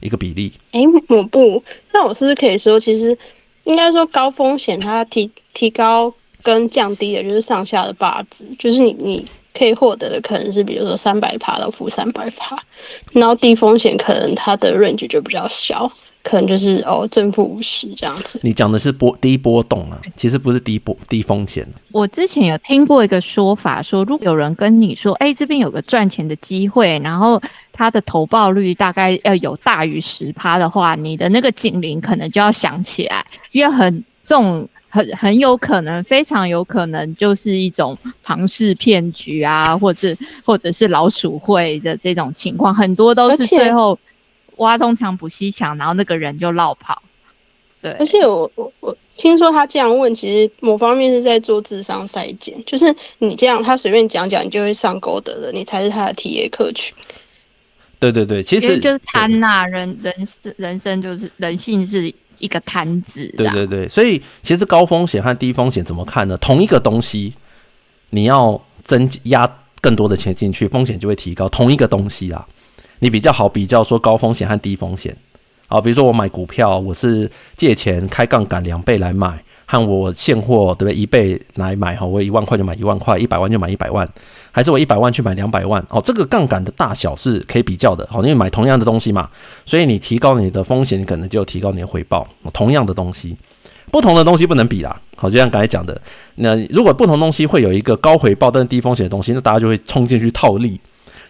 [0.00, 0.52] 一个比例？
[0.72, 3.16] 哎，我不，那我是不是可以说，其实
[3.64, 9.26] 应该说高风险它提提高跟降低的就是上下的八字，就是你你。
[9.56, 12.60] 可以获得的可能是，比如说三百趴到负三百趴，
[13.12, 15.88] 然后低风险可能它的 range 就比较小，
[16.24, 18.40] 可能就是哦正负五十这样子。
[18.42, 21.64] 你讲的是波低波动啊，其实不是低波低风险。
[21.92, 27.40] 我之前有听过一个说法，说如果有人跟你说，哎、欸，这边有个赚钱的机会，然后
[27.72, 34.68] 它的投报率大概要有大于十趴的话，你的那个警铃可能就要响起来，因为很这种。
[34.88, 43.98] 很 很有可能，非常有可能就是一种庞氏骗局啊，或者或者是老鼠会的这种情况，很多都是最后
[44.56, 47.02] 挖东墙补西墙，然后那个人就落跑。
[47.80, 56.94] 对，而且我我我听说他这样问，其实某方面是在做智商筛检，就是你这样他随便讲讲，你就会上钩的了，你才是他的 TA 客群。
[57.98, 60.14] 对对对，其实就是贪呐、啊，人人
[60.56, 62.14] 人生就是人性是。
[62.40, 66.36] 一个摊子，对对对，所以其实高风险和低风险怎么看呢？
[66.38, 67.32] 同一个东西，
[68.10, 69.48] 你要增压
[69.80, 71.48] 更多的钱进去，风险就会提高。
[71.48, 72.46] 同一个东西啊，
[73.00, 75.16] 你比较好比较说高风险和低风险。
[75.66, 79.42] 好，比如说我买股票，我是借钱开杠杆两倍来买。
[79.66, 80.94] 和我现货对不对？
[80.94, 84.06] 一倍来买哈，我一万块就买一万块，一百万就买一百万，
[84.52, 85.82] 还是我一百万去买两百万？
[85.88, 89.26] 哦，这个杠杆的大小是可以比较的，好，因为买同样的东西嘛，
[89.64, 92.28] 所以你提高你的风险，你可能就提高你的回报。
[92.52, 93.34] 同样的东西，
[93.90, 95.00] 不同的东西不能比啦。
[95.16, 95.98] 好，就像刚才讲的，
[96.34, 100.78] 那如果不同东西会有一个高回报但是低风险的东西，那大家就会冲进去套利。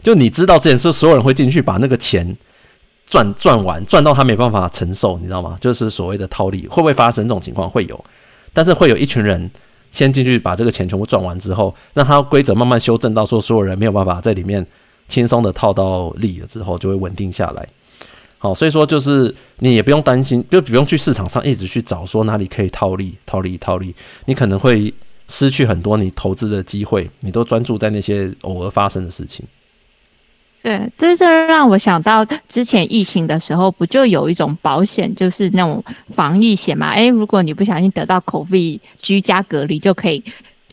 [0.05, 2.37] 就你知道这件事，所有人会进去把那个钱
[3.07, 5.57] 赚赚完，赚到他没办法承受，你知道吗？
[5.61, 7.69] 就是所谓的套利，会不会发生这种情况？
[7.69, 8.05] 会有。
[8.53, 9.51] 但是会有一群人
[9.91, 14.65] 先进去把这个钱全部赚完之后，让他规则慢慢修正到说所有人没有办法在里面
[15.09, 17.67] 轻松的套到利了之后，就会稳定下来。
[18.37, 23.95] 好，所以说就是你也不用担心，就不用去市场上一直去找说哪里可以套利、套利、套利，
[24.27, 24.93] 你可能会
[25.29, 29.47] 失去很多你投资的机会，你都专注在那些偶尔发生的事情。
[30.65, 35.85] 对，这就让我想到之前疫情的时候，不就有一种保险，就是那种
[36.15, 36.93] 防疫险嘛？
[36.93, 40.25] 诶，如果你不小心得到口 d 居家隔离，就可以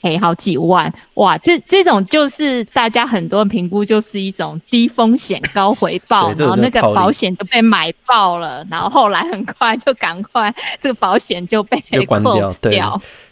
[0.02, 0.92] 赔好几万。
[1.16, 12.54] 哇，这这种就是大家很多人评估就是一种低风险高回报，然后那个保险就被买爆了，然后后来很快就赶快这个保险就被关掉。
[12.62, 12.82] 对。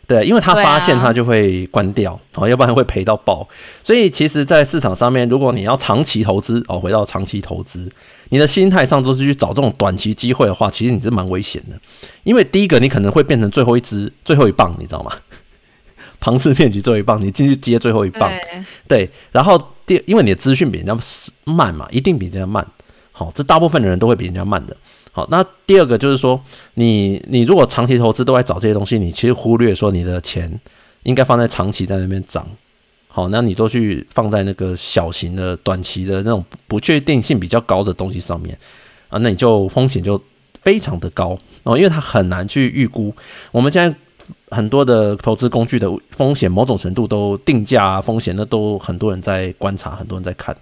[0.07, 3.47] 对，因为他发现他就会关掉，哦，要不然会赔到爆。
[3.83, 7.87] 所以其实，在市场上面，如果你要长期投资，哦，回到长期投资，
[8.29, 11.79] 你的心态上都是去找这种短期机会的话，其实你是蛮危险的。
[12.23, 15.11] 因为第一个，你可能会变成最后一只、最后一棒，你知道吗？
[16.19, 18.29] 庞氏骗局最后一棒，你进去接最后一棒，
[18.87, 19.09] 对，对。
[19.31, 20.97] 然后第，因为你的资讯比人家
[21.45, 22.65] 慢嘛，一定比人家慢。
[23.11, 24.75] 好，这大部分的人都会比人家慢的。
[25.11, 26.41] 好，那第二个就是说，
[26.75, 30.59] 你你如果长期投资都在找这些东西，你其实忽略说你的钱
[31.03, 32.47] 应该放在长期在那边涨。
[33.07, 38.57] 好，那你都去放在那个小型的、短期的那种不确定性比较高的东西上面
[39.09, 40.21] 啊，那你就风险就
[40.61, 43.13] 非常的高哦，因为它很难去预估。
[43.51, 43.97] 我们现在
[44.49, 50.55] 很多的投资工具的风险，某种程度都定价，风险，那都很多人在观察，很多人在看。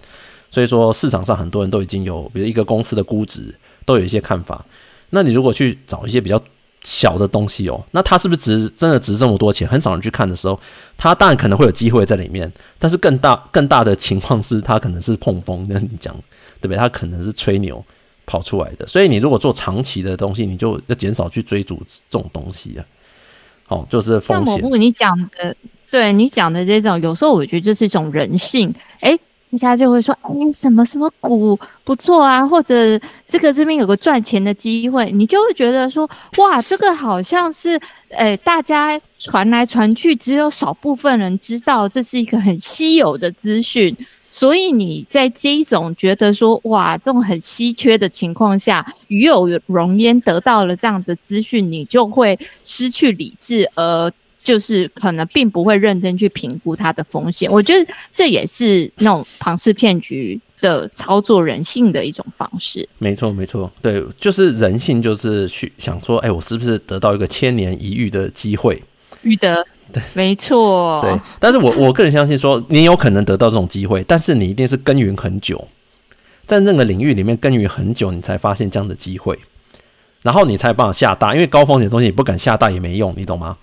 [0.50, 3.54] 所以说市场上很多人都已经有，比如一个公司的估值
[3.84, 4.64] 都有一些看法。
[5.10, 6.40] 那你如果去找一些比较
[6.82, 9.66] 小的东西哦，那它是不是值真的值这么多钱？
[9.66, 10.58] 很少人去看的时候，
[10.96, 16.14] 它当然可能会有机会在里面，但是更大更大的情况是它可能是碰风，跟你讲
[16.60, 16.76] 对不对？
[16.76, 17.84] 它可能是吹牛
[18.24, 18.86] 跑出来的。
[18.86, 22.84] 所以你如果做长期的东西，你就要减少去追逐这种东西啊。
[23.68, 24.46] 好，就是风险。
[24.46, 25.54] 像某部你讲的，
[25.90, 29.10] 对你讲的这种，有时候我觉得这是一种人性，诶
[29.50, 36.08] 人家就会说：“哎，什么什么股不错啊，或者这个这边有个赚钱的机会，你就会觉得说，
[36.38, 43.96] 哇，这个好像是，哎，大家传来传去，只有少部分人知道，这是一个很稀有的资讯。
[44.38, 62.88] 所以你在这一种觉得说，哇，这种很稀缺的情况下，与有容焉得到了这样的资讯，你就会失去理智，而。”就是可能并不会认真去评估它的风险，我觉得这也是那种庞氏骗局的操作人性的一种方式。
[62.96, 68.82] 没错，没错，对，就是人性，就是去想说，哎，我是不是得到一个千年一遇的机会？
[69.20, 71.18] 遇得，对，没错，对。
[71.38, 75.66] 但是我我个人相信说，你有可能得到这种机会，但是你一定是耕耘很久，
[76.46, 79.38] 在那个领域里面耕耘很久，你才发现这样的机会，
[80.22, 83.56] 然后你才有办法下大，因为高风险的东西你不敢下大也没用，你懂吗？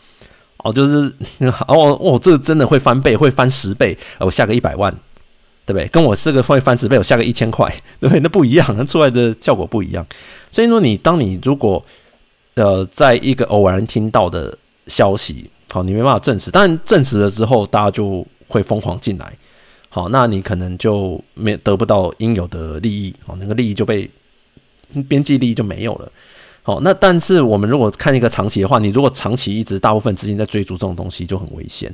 [0.57, 1.13] 哦，就是
[1.67, 4.91] 哦哦，这个真的会翻倍，会翻十倍，我下个一百万，
[5.63, 5.87] 对不对？
[5.89, 7.71] 跟我这个会翻十倍，我下个一千块，
[8.01, 8.19] 对不对？
[8.19, 10.03] 那不一样，那 出来的效果不一样。
[10.49, 11.85] 所以说，你当你如果
[12.55, 14.57] 呃，在一个偶然听到的
[14.87, 19.37] 消息，好，你没办法证实，但证实了之后，大家就会疯狂进来，
[19.89, 24.09] 好，那你可能就没得不到应有的利益，好，那个利益就被
[25.09, 26.09] 边际利益就没有了。
[26.63, 31.93] 好，那但是我们如果看一个长期的话，你如果长期一直大部分资金在追逐这种东西，就很危险。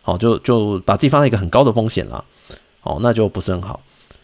[0.00, 2.24] 好，就就把自己放在一个很高的风险了。
[2.80, 3.78] 好，那就不是很好。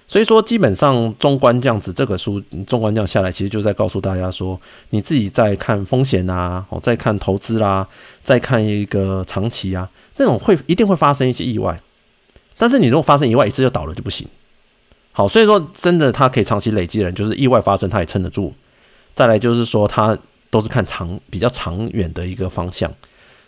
[0.09, 7.87] 所以说，基本上中观这样子，这个书中观这样下来，其实就在告诉大家说，你自己在看风险啊，哦，在看投资啦，
[8.25, 11.79] 再看一个长期啊，这种会一定会发生一些意外。
[12.57, 14.27] 但是你如果发生意外一次就倒了就不行。
[15.13, 18.55] 好，所以说真的他可以长期累积的人，就是意外发生他也撑得住。
[19.15, 20.17] 再来就是说，他
[20.49, 22.91] 都是看长比较长远的一个方向，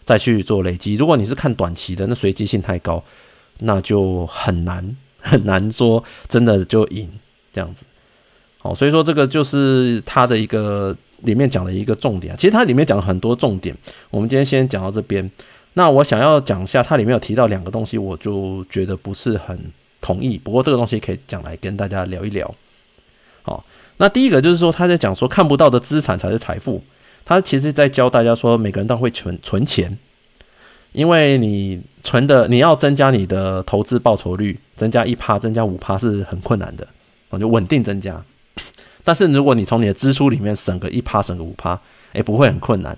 [0.05, 0.95] 再去做累积。
[0.97, 3.03] 如果你是看短期的，那随机性太高，
[3.61, 7.09] 那就很难很难说真的就赢
[7.53, 7.85] 这样子。
[8.59, 12.37] 好，所以说这个就是他的一个里面讲的一个重点。
[12.37, 13.77] 其实它里面讲了很多重点，
[14.11, 15.31] 我们今天先讲到这边。
[15.75, 19.59] 那我想要讲一下，它里面有提到两个东西，我就觉得不是很
[20.01, 20.37] 同意。
[20.37, 22.55] 不过这个东西可以讲来跟大家聊一聊。
[23.43, 23.65] 好。
[23.97, 26.83] 那第一个就是说，他在讲说看不到的资产才是财富。
[27.23, 29.99] 他其实在教大家说，每个人都会存存钱，
[30.93, 36.87] 因为你存的你要增加你的投资报酬率，增加一趴，增加五趴是很困难的，
[37.29, 38.23] 我就稳定增加。
[39.03, 41.81] 但是如果你从你的支出里面省个一趴，省个五趴，
[42.13, 42.97] 诶，不会很困难。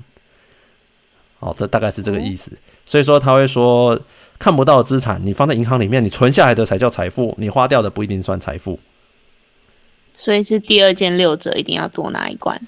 [1.39, 2.53] 哦，这大概是这个意思。
[2.85, 4.01] 所以说他会说，
[4.39, 8.79] 看不到的资产，你放在银行里面，你存下来的才叫财富，你花掉的不一定算财富。
[10.15, 12.61] 所以是第二件六折，一定要多拿一罐。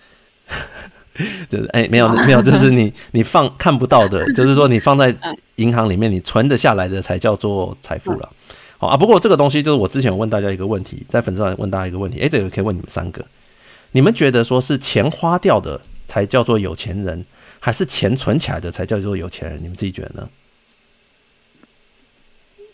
[1.48, 5.14] 就是哎、欸，没有没有，就是你你放看不到的，就是说你放在
[5.56, 8.28] 银行里面，你存得下来的才叫做财富了。
[8.78, 13.24] 好啊，不过这个东西就是我之前有问大家一个问题，在粉丝团问大家一个问题，哎、欸，这个可以问你们三个，
[13.92, 17.24] 你们觉得说是钱花掉的才叫做有钱人，
[17.60, 19.58] 还是钱存起来的才叫做有钱人？
[19.62, 20.28] 你们自己觉得呢？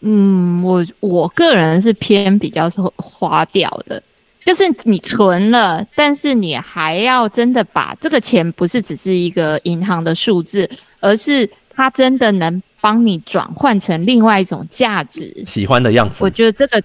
[0.01, 4.03] 嗯，我我个人是偏比较是花掉的。
[4.45, 10.69] 就是你存了，但是你还要真的把这个钱，不是只是一个银行的数字，
[10.99, 16.25] 而是它真的能帮你转换成另外一种价值，喜欢的样子。
[16.25, 16.83] 我觉得这个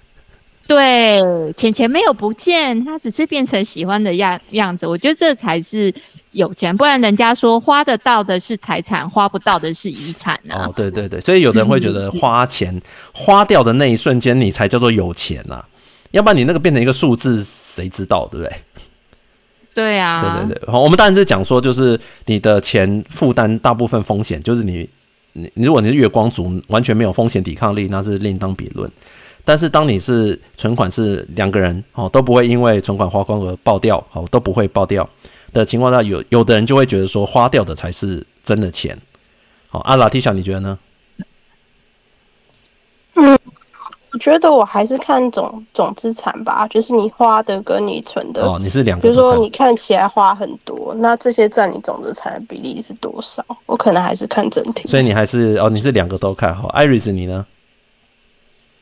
[0.68, 1.20] 对
[1.56, 4.86] 钱钱没有不见，它只是变成喜欢的样样子。
[4.86, 5.94] 我觉得这才是
[6.32, 10.38] 有钱，不然人家说花得到的是财产，花不到的是遗产。
[10.50, 12.82] 哦，对对对，所以有的人会觉得花钱
[13.14, 15.66] 花掉的那一瞬间，你才叫做有钱呐、啊。
[16.16, 18.56] 要不然你那个变成一个数字，谁知道，对不对？
[19.74, 20.72] 对啊，对对对。
[20.72, 24.90] 好，我们当然是讲说，就是你的钱负担大部分风险，就是你
[25.34, 28.90] 你如果你是月光族，完全没有风险抵抗力，那是另当别论。
[29.44, 35.08] 但是当你是存款是两个人哦，都不会因为存款花光而爆掉，哦，都不会爆掉
[35.52, 38.98] 的情况下，有有的人就会觉得说花掉的才是真的钱。
[39.68, 40.80] 好，阿拉提小，你觉得呢？
[43.16, 43.38] 嗯，
[44.16, 53.44] 我觉得我还是看总总资产吧，就是你花的跟你存的哦，你是两个，比如说你看起来花很多，那这些占你总资产的比例是多少？
[53.66, 54.88] 我可能还是看整体。
[54.88, 56.70] 所以你还是哦，你是两个都看好。
[56.70, 57.46] Iris，你呢？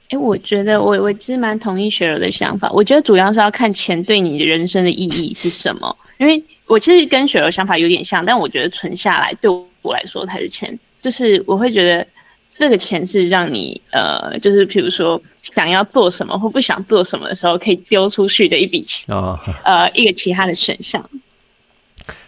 [0.09, 2.71] 哎、欸，我觉得我我其实蛮同意雪柔的想法。
[2.71, 5.97] 我觉得主要是要看钱对你人生的意义是什么。
[6.19, 9.49] 因为我其实跟雪柔想法有点像，但我觉得存下来对
[9.81, 10.77] 我来说才是钱。
[11.01, 12.05] 就是我会觉得
[12.57, 15.21] 这个钱是让你呃，就是比如说
[15.55, 21.03] 想要做什么或不想做什么的时候可以丢出去的一笔钱啊，呃，一个其他的选项。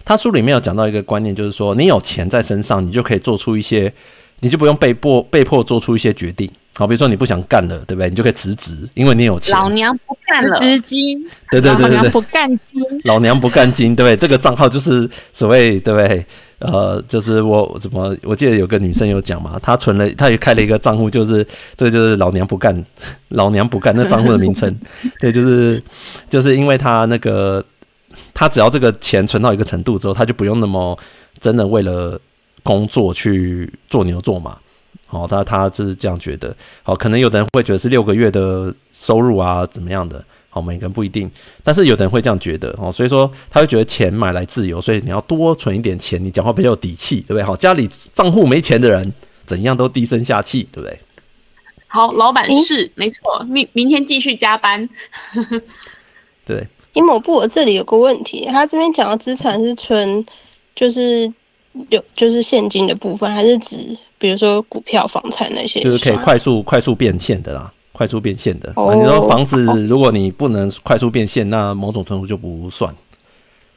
[0.04, 3.92] 他书里面有讲到一个观念，就是说你有钱在身上，你就可以做出一些，
[4.40, 6.50] 你就不用被迫被迫做出一些决定。
[6.76, 8.10] 好，比如说你不想干了，对不对？
[8.10, 9.56] 你就可以辞职，因为你有钱。
[9.56, 11.24] 老娘不干了，资金。
[11.50, 12.84] 对对对对对，老娘不干金。
[13.06, 14.18] 老娘不干金，对不对？
[14.18, 16.26] 这个账号就是所谓，对不对？
[16.60, 21.46] 呃，就是我怎么，我记得有个女生有讲嘛，她存了，她也开了一个账户，就是
[21.76, 22.86] 这个就是老娘不干，
[23.30, 24.74] 老娘不干那账户的名称。
[25.20, 25.84] 对，就是
[26.30, 27.64] 就是因为她那个，
[28.34, 30.98] 她只要这个钱存到一个程度之后，她就不用那么
[31.40, 32.20] 真的为了
[32.64, 34.58] 工作去做牛做马。
[35.08, 36.54] 好，他他是这样觉得。
[36.82, 40.24] 好，可能有的人会觉得是六个月的收入啊，怎么样的？
[40.56, 41.30] 好，每个人不一定。
[41.62, 42.74] 但是有的人会这样觉得。
[42.80, 47.44] 哦，所以说他会觉得钱买来自由，所以你要多存一点钱，你讲话比较有底气，对不对？
[47.44, 49.12] 好，家里账户没钱的人，
[49.46, 50.98] 怎样都低声下气，对不对？
[51.88, 54.88] 好，老板是没错，明明天继续加班。
[56.46, 56.66] 对。
[56.94, 60.26] 因为某部我这里有个问题，他这边讲的资产是存，
[60.74, 61.30] 就是
[61.90, 63.98] 有就是现金的部分，还是指？
[64.18, 68.74] 比如说股票、房产那些，就是可以快速快速变现的啦，快速变现的。
[68.76, 72.94] 哦、你说房子，如果你不能快速变现，那某种程度就不算。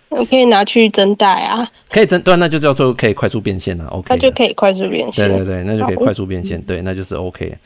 [0.08, 3.86] 我可以拿去增贷啊，可以增对，那就叫做可以快速变现了。
[3.88, 5.28] OK，那就可以快速变现。
[5.28, 7.56] 对对对，那就可以快速变现，对，那就是 OK。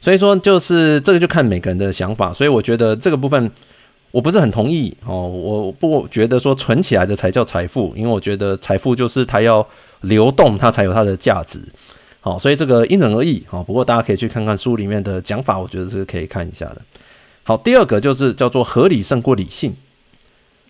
[0.00, 2.32] 所以说，就是这个就看每个人的想法。
[2.32, 3.48] 所以我觉得这个部分
[4.10, 9.64] 我不是很同意哦，我不觉得说存起来的才叫财富，因为我觉得财富就是它要
[10.00, 11.60] 流动，它才有它的价值。
[12.24, 13.44] 好，所以这个因人而异。
[13.48, 16.80] 好，不过大家可以去看看书里面的讲法，我觉得这个可以看一下的。
[17.42, 19.74] 好，第二个就是叫做合理胜过理性，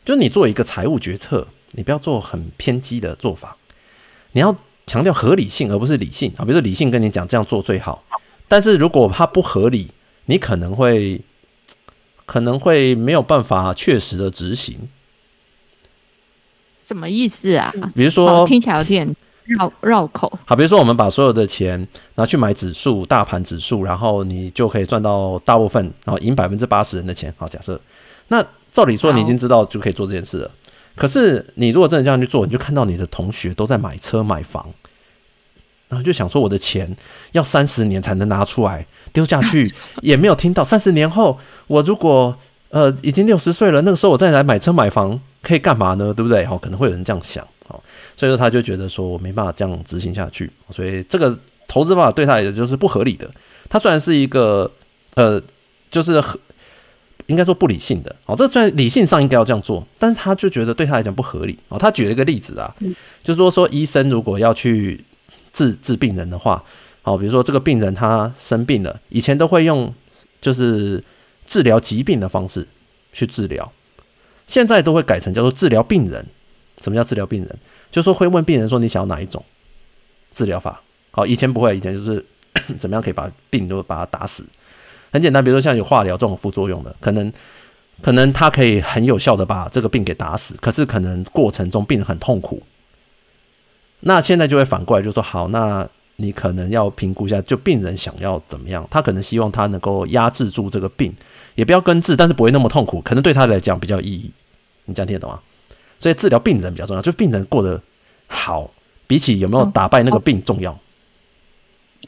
[0.03, 3.59] 就是你做一个财务决策，你不要做很偏激的做法，
[4.33, 6.33] 你要强调合理性而不是理性。
[6.39, 8.03] 啊，比如说理性跟你讲这样做最好，
[8.49, 9.89] 但是如果它不合理，
[10.25, 11.21] 你可能会
[12.25, 14.89] 可能会没有办法确实的执行。
[16.81, 17.71] 什么意思啊？
[17.95, 19.15] 比如说听起来有点。
[19.45, 27.33] 绕绕口，好，比如说我们把所有的钱拿去买指数，大盘指数，然后你就可以赚到大部分，然后赢百分之八十人的钱。
[27.37, 27.81] 好，假设，
[28.29, 30.51] 那照理说你已经知道就可以做这件事了。
[30.95, 34.69] 可是你如果真的这样去做，你就看到你的同学都在买车买房，
[35.89, 36.97] 然后就想说我的钱
[37.33, 42.37] 要三十年才能拿出来丢下去， 也没有听到三十年后我如果
[42.69, 46.15] 呃已经六十岁了，那个时候我再来买车买房可以干嘛呢？
[46.15, 46.45] 对不对？
[46.45, 47.47] 好，可能会有人这样想。
[48.17, 51.37] 所以说他就觉得说我没办法这样执行下去，所以这个
[51.67, 53.31] 投资方法对他来讲就是不合理的。
[53.69, 54.71] 他虽然是一个
[55.15, 55.43] 呃，
[55.91, 56.39] 就是很
[57.27, 61.79] 应该说不理性的哦，这虽然理性上应该要这样做，但是他就觉得对他来讲不合理哦。
[61.79, 62.75] 他举了一个例子啊，
[63.23, 65.03] 就是说说医生如果要去
[65.53, 66.63] 治治病人的话，
[67.03, 69.93] 好，比如说这个病人他生病了，以前都会用
[70.41, 71.03] 就是
[71.47, 72.67] 治疗疾病的方式
[73.13, 73.73] 去治疗，
[74.47, 76.27] 现在都会改成叫做治疗病人。
[76.81, 77.59] 什么叫治疗病人？
[77.93, 79.45] 就说会问病人说，你想要哪一种
[80.33, 80.83] 治疗法？
[81.13, 82.25] 好，以前不会，以前就是
[82.81, 84.45] 怎么样可以把病都把它打死。
[85.13, 87.31] 很简单，比如说像有化疗这种副作用的，可能
[88.01, 92.63] 可能它可以很有效的把这个病给打死，可是可能过程中病人很痛苦。
[94.01, 95.87] 那现在就会反过来就说，好，那
[96.17, 98.89] 你可能要评估一下，就病人想要怎么样？
[98.91, 101.15] 他可能希望他能够压制住这个病，
[101.57, 104.33] 也不要根治，但是不会那么痛苦，可能对他来讲比较有意义。
[104.87, 105.39] 你这样听得懂吗？
[106.03, 107.81] 所以治疗病人比较重要，就病人过得
[108.27, 108.69] 好，
[109.07, 110.77] 比起有没有打败那个病重要。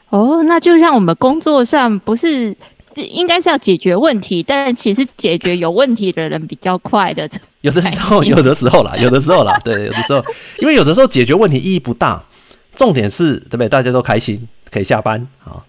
[0.09, 2.53] 哦，那就像我们工作上，不是
[2.95, 7.29] 应该是要解决问题，但其实解决有问题的人比较快的。
[7.61, 10.21] 有的时候， 有的时候啦，有的时候啦， 对，有的时候，
[10.59, 12.21] 因为有的时候解决问题意义不大，
[12.75, 13.69] 重点是对不对？
[13.69, 15.63] 大家都开心，可以下班啊。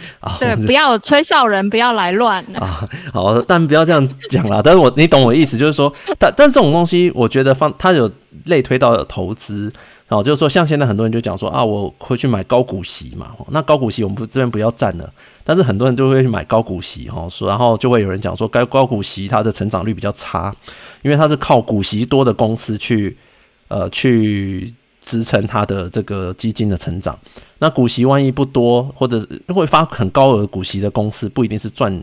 [0.20, 2.88] 啊，对，不要吹哨人，不要来乱啊！
[3.12, 4.60] 好，但不要这样讲啦。
[4.62, 8.10] 但是我你懂我的意思，就是说，但但这种东西，我觉得放它有
[8.44, 9.72] 类推到投资，
[10.08, 13.28] 然后就是说，像现在很多人就讲说啊，我会去买高股息嘛。
[13.50, 20.54] 那高股息我们不这边不要占了，但是很多人就会去买高股息哈，说然后就会有人讲说，该高股息它的成长率比较差，
[21.02, 23.16] 因为它是靠股息多的公司去
[23.68, 24.72] 呃去
[25.06, 27.18] 支撑它的这个基金的成长。
[27.58, 32.02] 那股息万一不多，或者会发很高额股息的公司，不一定是赚，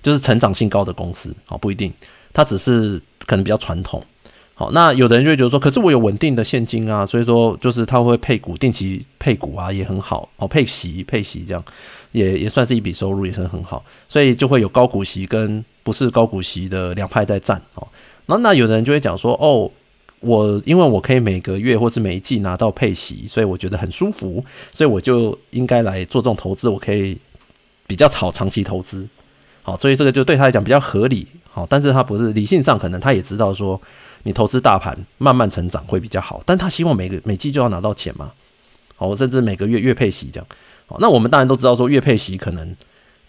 [0.00, 1.92] 就是成长性高的公司哦，不一定，
[2.32, 4.00] 它只是可能比较传统。
[4.54, 11.64] 好，那有的人就会觉得说，可是我有稳定的现金啊，所以说就是他会配股，定期配股啊也很好哦，配息配息这样
[12.12, 17.88] 也也算是一笔收入，也是很好，所以就会有高股息跟不是高股息的两派在战哦。
[18.26, 19.68] 那那有的人就会讲说，哦，
[20.22, 24.42] 我因为我可以每个月或是每一季拿到配息，所以我觉得很舒服，
[24.72, 27.18] 所以我就应该来做这种投资，我可以
[27.86, 29.06] 比较炒长期投资，
[29.62, 33.80] 好，所以这个就对他来讲比较合理，好，但是他不是理性上可能他也知道说。
[34.24, 38.30] 你投资大盘慢慢成长会比较好，但他希望每个每季就要拿到钱嘛，
[38.94, 40.46] 好，甚至每个月月配息这样，
[40.86, 42.76] 好，那我们当然都知道说月配息可能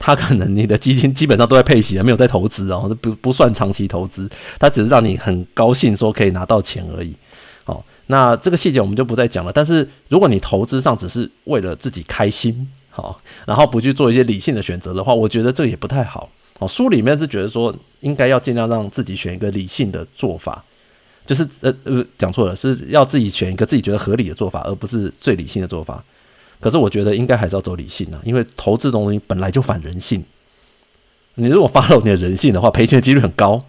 [0.05, 4.29] 他可能你的基金基本上都在配息，没有在投资哦，不不算长期投资，
[4.59, 7.15] 他只是让你很高兴说可以拿到钱而已，
[7.63, 9.51] 哦，那这个细节我们就不再讲了。
[9.53, 16.29] 但是如果你投资上只是为了自己开心，好，然后不去做一些理性的选择的话，我觉得这也不太好。
[16.59, 20.61] 哦，书里面是觉得说应该要尽量让自己选一个理性的做法。
[21.25, 26.03] 就是呃呃讲错了，是要自己选一个自己觉得合理的做法，而不是最理性的做法。
[26.63, 30.23] 可是我觉得应该还是要走理性啊，因为投资这东西本来就反人性。
[31.35, 33.61] 你如果 follow 你的人性的话，赔钱的几率很高。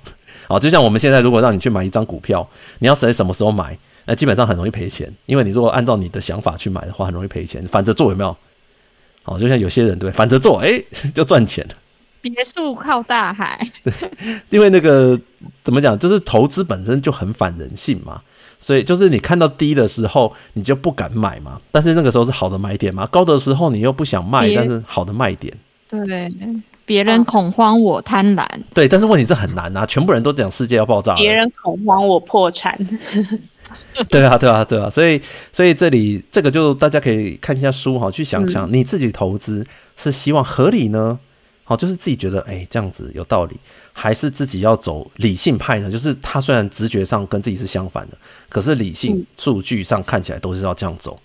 [0.47, 3.77] 好，就像我们现在如果让你去买一张股票，你要在什么时候买？
[4.05, 7.67] 那基本上很容易赔钱，因为你如果按照你的想法去买的话，很容易赔钱。
[7.67, 8.37] 反着做有没有？
[9.25, 11.75] 好，就像有些人对，反着做，哎、欸，就赚钱了。
[12.21, 13.71] 别墅靠大海，
[14.51, 15.19] 因为那个
[15.65, 18.23] 怎么讲，就是投资本身就很反人性嘛，
[18.65, 21.61] 所以就是你看到低的时候，你就不敢买嘛。
[21.71, 25.53] 但是那个时候是好的买点嘛，高的时候你又不想卖，但是好的卖点。
[25.91, 26.33] 对，
[26.87, 28.47] 别人恐慌我贪婪。
[28.73, 32.75] 对，但是问题是很难啊，全部人都讲世界要爆炸，别人恐慌我破产。
[34.09, 35.21] 对啊，对啊，对啊，所以
[35.53, 39.67] 所以这里这个就大家可以看一下书哈，去想想你自己投资
[39.99, 41.19] 是希望合理呢？
[41.67, 43.57] 好，就是自己觉得哎、欸，这样子有道理，
[43.91, 45.91] 还是自己要走理性派呢？
[45.91, 48.19] 就是他虽然直觉上跟自己是相反的，
[48.51, 51.19] 可是理性数据上看起来都是要这样走。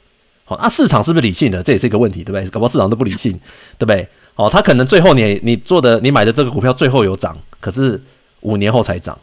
[0.46, 1.62] 好，那市场是不是理性的？
[1.62, 2.50] 这也是一个问题，对不对？
[2.50, 3.34] 搞不好市场都不理性，
[3.78, 4.08] 对不对？
[4.34, 8.02] 好，他可能最后你你做的你买的这个股票最后有涨，可是
[8.40, 9.20] 五年后才涨。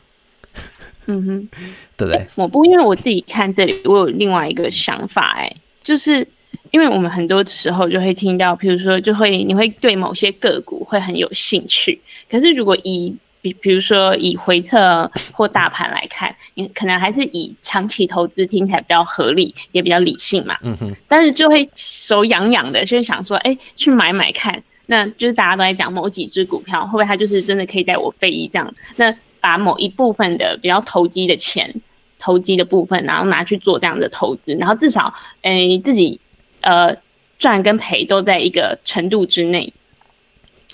[1.07, 1.49] 嗯哼，
[1.97, 2.27] 对不对？
[2.35, 6.29] 我不因为我自己看这里，我有另外一个想法、欸，哎，就是。
[6.71, 12.01] 因为我们很多时候就会听到，譬如说，就会你会对某些个股会很有兴趣。
[12.31, 20.57] 可是如果以比比如说以回撤或大盘来看，你可能还是以长期投资听起来比较合理，也比较理性嘛。
[20.63, 20.97] 嗯哼。
[21.07, 24.61] 但是就会手痒痒的，就是想说，哎，去买买看。
[24.87, 28.75] 那就是大家都在讲某几只股票，会不会它就是真的可以带我飞一这样？
[28.97, 31.73] 那把某一部分的比较投机的钱，
[32.19, 36.21] 投机的部分，然后拿去做这样的投资，然后至少，哎，自己。
[36.67, 36.93] 呃，
[37.39, 39.73] 赚跟赔都在一个程度之内，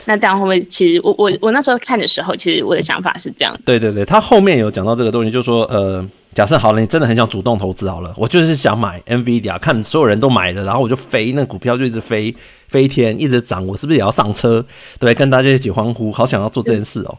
[0.07, 0.59] 那这样会不会？
[0.63, 3.55] 其实我我我那时候看的时候，其实我的想法是这样。
[3.63, 12.35] 对对对，他后面有讲到这个东西，就是说呃，假设好了，你真的很想主动投资好了，我就是想买 NVIDIA，看所有人都买的，然后我就飞，那股票就一直飞
[12.69, 14.63] 飞天，一直涨，我是不是也要上车？
[14.99, 15.15] 对不对？
[15.15, 17.19] 跟大家一起欢呼，好想要做这件事哦，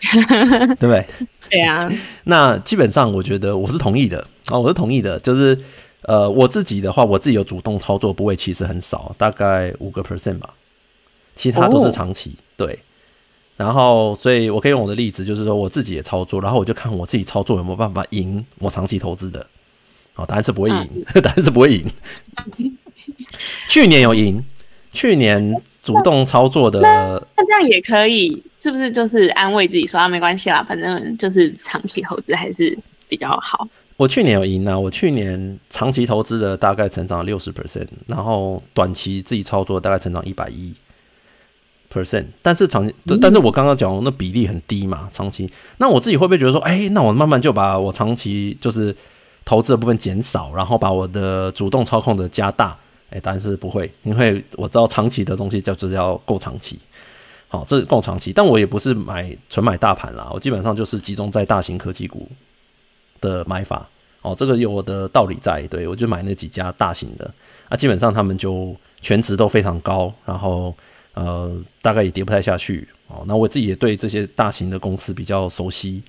[0.78, 1.04] 对不对？
[1.50, 1.90] 对啊。
[2.22, 5.58] 那基本上我觉得我是同意的啊、哦，我是同意的，就是。
[6.04, 10.54] 呃，我自己的话，我自己有主动操作部位，其实很少，大概五个 percent 吧，
[11.34, 12.30] 其他都是长期。
[12.30, 12.38] Oh.
[12.68, 12.78] 对，
[13.56, 19.46] 然后，所以我可以用我的例子，就是说我自己也操作，然后我就看我自己操作有没有办法赢我长期投资的。
[20.16, 21.90] 哦，答案是不会赢，啊、答案是不会赢。
[23.68, 24.44] 去年有赢，
[24.92, 32.78] 去年主动操作的，那这样也可以，是不是就是安慰自己说啊，没关系啦，反正就是长期投资还是
[33.08, 33.66] 比较好。
[33.96, 34.76] 我去年有赢啊！
[34.76, 40.74] 我去年长期投资的大概成长六十 percent，然后短期自己操作大概成长一百一
[41.92, 42.24] percent。
[42.42, 42.90] 但是长，
[43.20, 45.48] 但是我刚刚讲那比例很低嘛，长期。
[45.78, 48.94] 那我自己会不会觉得说，哎，那我慢慢就把我长期就是
[49.44, 52.76] 投资的部分减少，然后把我的主动操控的加大？
[53.10, 56.76] 哎，但是不会，因为我知道长期的东西就是要够长期。
[57.46, 62.28] 好，这够长期，但我也不是买纯买大盘啦，我基本上就是集中在大型科技股。
[63.24, 63.88] 的买法
[64.20, 67.30] 哦，这个有我的道理在，对，我就买那几家大型的
[67.68, 70.74] 啊，基本上他们就全值都非常高，然后
[71.14, 71.50] 呃
[71.82, 73.24] 大概也跌不太下去哦。
[73.26, 76.02] 那我自己也对这些大型的公司比较熟悉，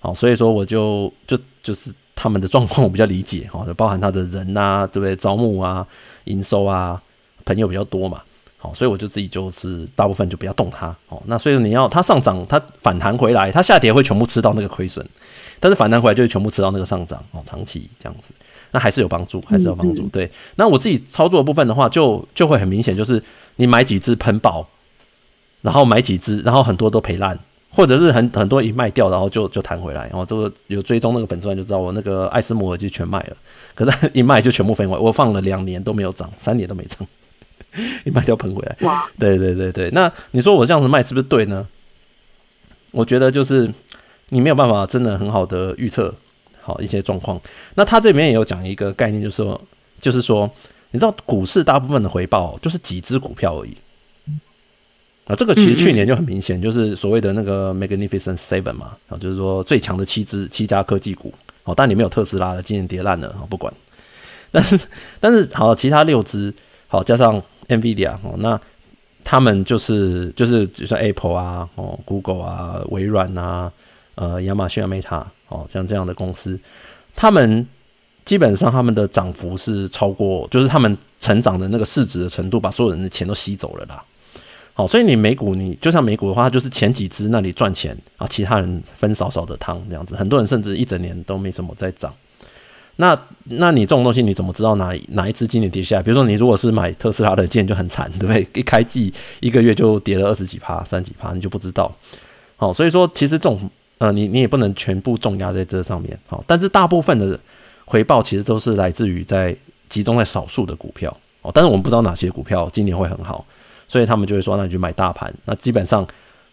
[0.00, 5.14] 哦，所以说我就就就是他们的状况我比较理解哦，就包含他的人啊，对不对？
[5.16, 5.86] 招募啊，
[6.24, 7.00] 营收啊，
[7.44, 8.22] 朋友比较多嘛，
[8.64, 11.22] 好，所以我就自己就是大部分就不要动它哦。
[11.26, 15.06] 那所以你要它上涨，它反弹回来，它下跌会全部吃到那个亏损，
[15.60, 18.32] 但是反弹回来就会全部吃到那个上涨哦，长期这样子，
[18.70, 20.00] 那还是有帮助，还是有帮助。
[20.00, 23.22] 嗯嗯对，那我自己操作的部分的话，就就会很明显，就是
[23.56, 24.66] 你买几只喷爆，
[25.60, 27.38] 然后买几只，然后很多都赔烂。
[27.76, 33.36] 或者是很很多一卖掉，然后就就弹回来，然后这个有追踪那个粉丝团就知道我那个艾斯摩尔就全卖了，
[33.74, 37.04] 可是 一卖就全部分回来，我放了两年都没有涨，三年都没涨，
[38.04, 38.76] 一卖掉喷回来。
[38.80, 41.66] 哇，对对对对，那你说我这样子卖是不是对呢？
[42.92, 43.68] 我觉得就是
[44.28, 46.14] 你没有办法真的很好的预测
[46.60, 47.40] 好一些状况。
[47.74, 49.60] 那他这边也有讲一个概念，就是说，
[50.00, 50.50] 就是说，
[50.92, 53.76] 你知道股市大部分的回报就是几只股票而已。
[55.26, 61.32] 啊，这个其实去年就很明显，就是所谓的那个 Magnificent Seven 嘛，啊，就是说最强的七只七家科技股，
[61.64, 63.72] 哦，但里面有特斯拉的，今年跌烂了，不管。
[64.52, 64.78] 但是
[65.18, 66.52] 但是好，其他六只
[66.86, 68.60] 好加上 NVIDIA 哦，那
[69.22, 73.72] 他们就是就是就像 Apple 啊，哦，Google 啊，微软啊，
[74.16, 76.58] 呃，亚马逊啊，Meta 哦，像这样的公司，
[77.16, 77.66] 他们
[78.24, 84.04] 基本上他们的涨幅是超过，就是他们成长的那个市值的程度，把所有人的钱都吸走了啦。
[84.74, 90.16] 好，所以你美股，你就像美股的话，就是前几只那里赚钱啊，其他人分少少的汤这样子。
[90.16, 92.12] 很多人甚至一整年都没什么在涨。
[92.96, 96.02] 那那你这种东西，你怎么知道哪哪一只今年跌下来？
[96.02, 98.46] 比如说你如果是买特斯拉的，今年就很惨， 对不对？
[98.54, 101.90] 一开季一个月就跌了二十几趴、三几趴，你就不知道。
[102.56, 103.58] 好，所以说其实这种
[103.98, 106.18] 呃，你你也不能全部重压在这上面。
[106.26, 107.38] 好，但是大部分的
[107.84, 109.56] 回报其实都是来自于在
[109.88, 111.14] 集中在少数的股票。
[111.42, 113.44] 哦，但是我们不知道哪些股票今年会很好。
[113.86, 115.32] 所以他们就会说，那你就买大盘。
[115.44, 116.06] 那基本上，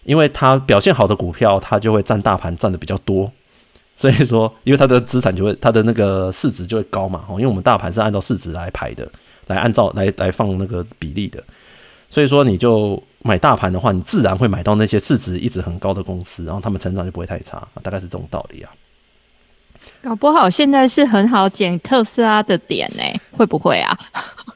[0.03, 3.31] 因为它表现好的股票，它就会占大盘占的比较多。
[3.95, 7.23] 所以说，因为它的资产就会，它的那个市值就会高嘛。
[7.27, 9.07] 哦，因为我们大盘是按照市值来排的，
[9.47, 11.43] 来按照来来放那个比例的。
[12.09, 18.71] 所以说，你就买大盘的话，你自然会买到那些市值一直很高的公司，然后他们成长就不会太差，大概是这种道理啊。
[20.03, 23.03] 搞不好现在是很好捡特斯拉的点呢？
[23.31, 23.97] 会不会啊？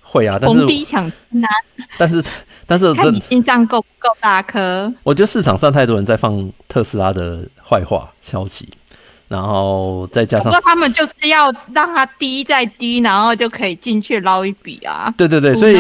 [0.01, 1.49] 会啊，但是逢低抢难。
[1.97, 2.23] 但是。
[2.67, 4.91] 但是看你心脏够不够大颗？
[5.03, 8.67] 我觉得市场上太多人在放特斯拉的坏话消息，
[9.28, 15.11] 然后再加上他们就是要让它低再低，然后就可以进去捞一笔啊。
[15.17, 15.76] 对对对，所以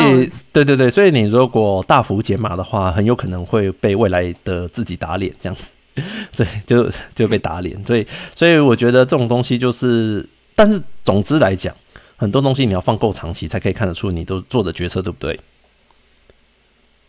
[0.51, 5.71] 对对对，所以你如果大幅减码的话，很有可能会被未来的自己打脸这样子，
[6.33, 7.81] 所以就就被打脸。
[7.85, 11.71] 所以所以我觉得这种东西就是，但是总之来讲，
[12.15, 15.39] 很多东西你要放够长期才可以看得出你都做的决策对不对。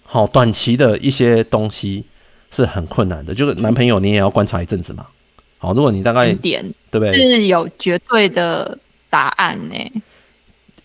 [0.04, 2.04] 好，短期的一些东西
[2.50, 5.06] 是很困难的，就是男朋友你也要观察一阵子嘛。
[5.58, 7.12] 好，如果你大概点对不对？
[7.14, 8.78] 是有绝对的
[9.08, 10.02] 答案呢？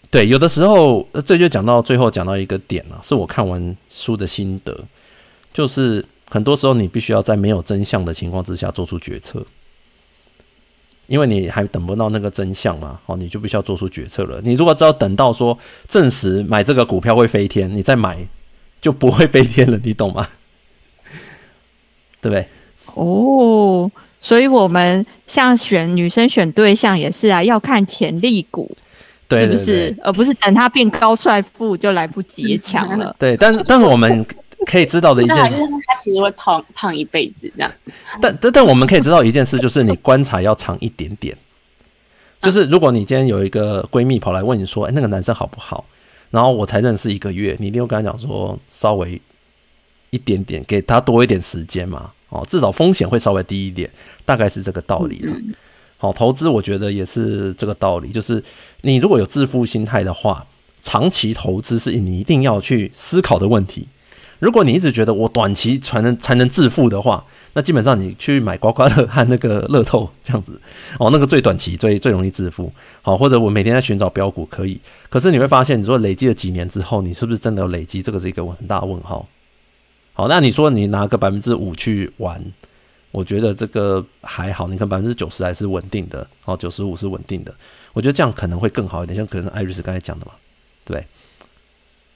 [0.10, 4.78] 对，有的时候这就讲到最后讲到一个点了，是我看完书的心得，
[5.54, 9.46] 就是很多时候你必须要在没有真相的情况之下做出决策，
[11.08, 13.00] 因为你还等不到那个真相嘛。
[13.06, 14.42] 哦，你就必须要做出决策了。
[14.44, 15.58] 你如果只要等到说
[15.88, 18.28] 证实买这个股票会飞天，你再买。
[18.82, 20.28] 就不会飞天了，你懂吗？
[22.20, 22.48] 对不对？
[22.96, 23.92] 哦，
[24.22, 28.70] 所以我们像选女生选对象也是啊，要看潜力股，
[29.32, 29.94] 是不是？
[30.04, 33.14] 而不是等他变高帅富就来不及抢了。
[33.20, 34.26] 对，但是但是我们
[34.68, 35.58] 可以知道的一件 事，
[35.88, 37.72] 他其实会胖胖一辈子这样。
[38.22, 41.36] 但但但我们可以知道一件事，就是你观察要长一点点。
[42.42, 45.86] 就是如果你今天有一个闺蜜跑来问你说：“哎，那个男生好不好？”
[46.32, 49.22] 然后我才认识一个月，你一定会跟他讲说，稍微
[50.12, 53.88] 一点点，给他多一点时间嘛，哦，至少风险会稍微低一点，
[54.26, 55.36] 大概是这个道理了。
[55.98, 58.44] 好，投资我觉得也是这个道理，就是
[58.82, 60.48] 你如果有致富心态的话，
[60.82, 63.88] 长期投资是你一定要去思考的问题。
[64.40, 67.24] 如果你一直觉得我短期才能才能致富的话，
[67.54, 70.60] 那基本上你去买刮刮乐和那个乐透这样子
[70.98, 72.74] 哦，那个最短期最最容易致富。
[73.04, 74.80] 好，或者我每天在寻找标股可以，
[75.12, 78.02] 可是你会发现，你说累积了几年之后，你是不是真的有累积？
[78.02, 79.28] 这个是一个很大的问号。
[80.14, 82.44] 好，那你说你拿个百分之五去玩，
[83.12, 84.68] 我觉得这个还好。
[84.68, 87.54] 你看百分之九十还是稳定的，哦，九十五是稳定的。
[87.94, 90.32] 我觉得这样可能会更好一点，像可能艾瑞斯刚才讲的嘛，
[90.86, 91.06] 对，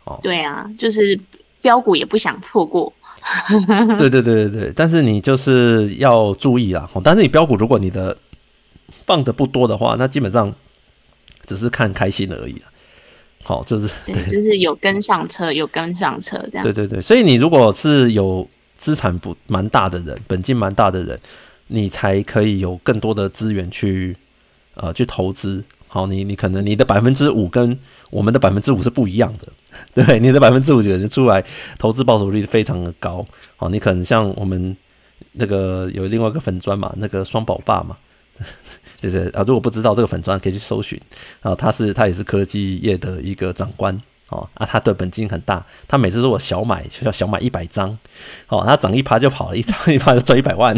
[0.03, 1.19] 哦，对啊，就是。
[1.61, 2.93] 标股也不想错过，
[3.97, 6.88] 对对对对对，但是你就是要注意啊！
[7.03, 8.15] 但是你标股如果你的
[9.03, 10.53] 放的不多的话，那基本上
[11.47, 12.69] 只是看开心而已啊。
[13.47, 16.63] 好，就是对，就是有跟上车，有跟上车这样。
[16.63, 21.19] 对对对，所以你如果是有资产不蛮大的人，本金蛮大的人，
[21.67, 24.17] 你才可以有更多的资源去
[24.73, 25.63] 呃去投资。
[25.88, 29.47] 好，你你可能你的百分之五跟我们的百分之五是不一样的，
[30.03, 31.41] 对，你的百分之五觉得出来
[31.77, 33.23] 投资报酬率非常的高。
[33.55, 34.76] 好，你可能像我们
[35.34, 37.95] 那个有另外一个粉砖嘛，那个双宝爸嘛，
[39.06, 40.99] 就是啊，如果不知道这个粉专可以去搜寻
[41.41, 43.95] 啊，他是他也是科技业的一个长官。
[44.30, 47.95] 哦啊，他的本金很大，他每次说我小买就要小买一百张，
[48.48, 50.76] 哦，他涨一趴就跑了一张一趴就赚一百万，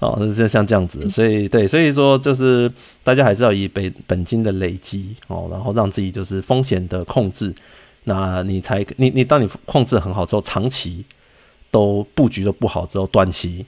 [0.00, 2.68] 哦，那就像这样子，所以对，所以说就是
[3.04, 7.54] 大家还是要以本本金的累积哦，然后让自己就是风险的控制，
[8.02, 11.04] 那你才你你当你控制很好之后，长期
[11.70, 13.64] 都布局的不好之后，短期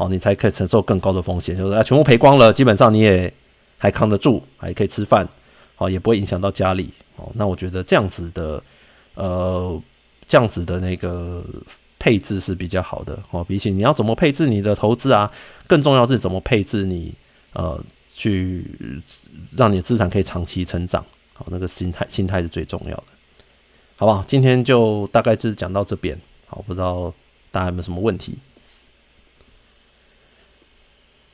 [0.00, 3.30] 哦你才可以承受更高的风险，就是啊全部赔光了，基本上你也
[3.76, 5.28] 还扛得住，还可以吃饭。
[5.76, 7.30] 哦，也不会影响到家里哦。
[7.34, 8.62] 那我觉得这样子的，
[9.14, 9.82] 呃，
[10.28, 11.42] 这样子的那个
[11.98, 13.42] 配置是比较好的哦。
[13.42, 15.32] 比起你要怎么配置你的投资啊，
[15.66, 17.14] 更重要是怎么配置你
[17.54, 17.82] 呃，
[18.14, 18.62] 去
[19.56, 21.02] 让你的资产可以长期成长。
[21.32, 23.04] 好，那个心态心态是最重要的，
[23.96, 24.22] 好不好？
[24.26, 26.14] 今天就大概是讲到这边。
[26.46, 27.10] 好，不知道
[27.50, 28.36] 大家有没有什么问题？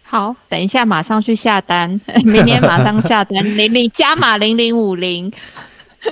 [0.08, 5.30] 好，等一下马上去下单， 明天马上下单， 零零加码零零五零，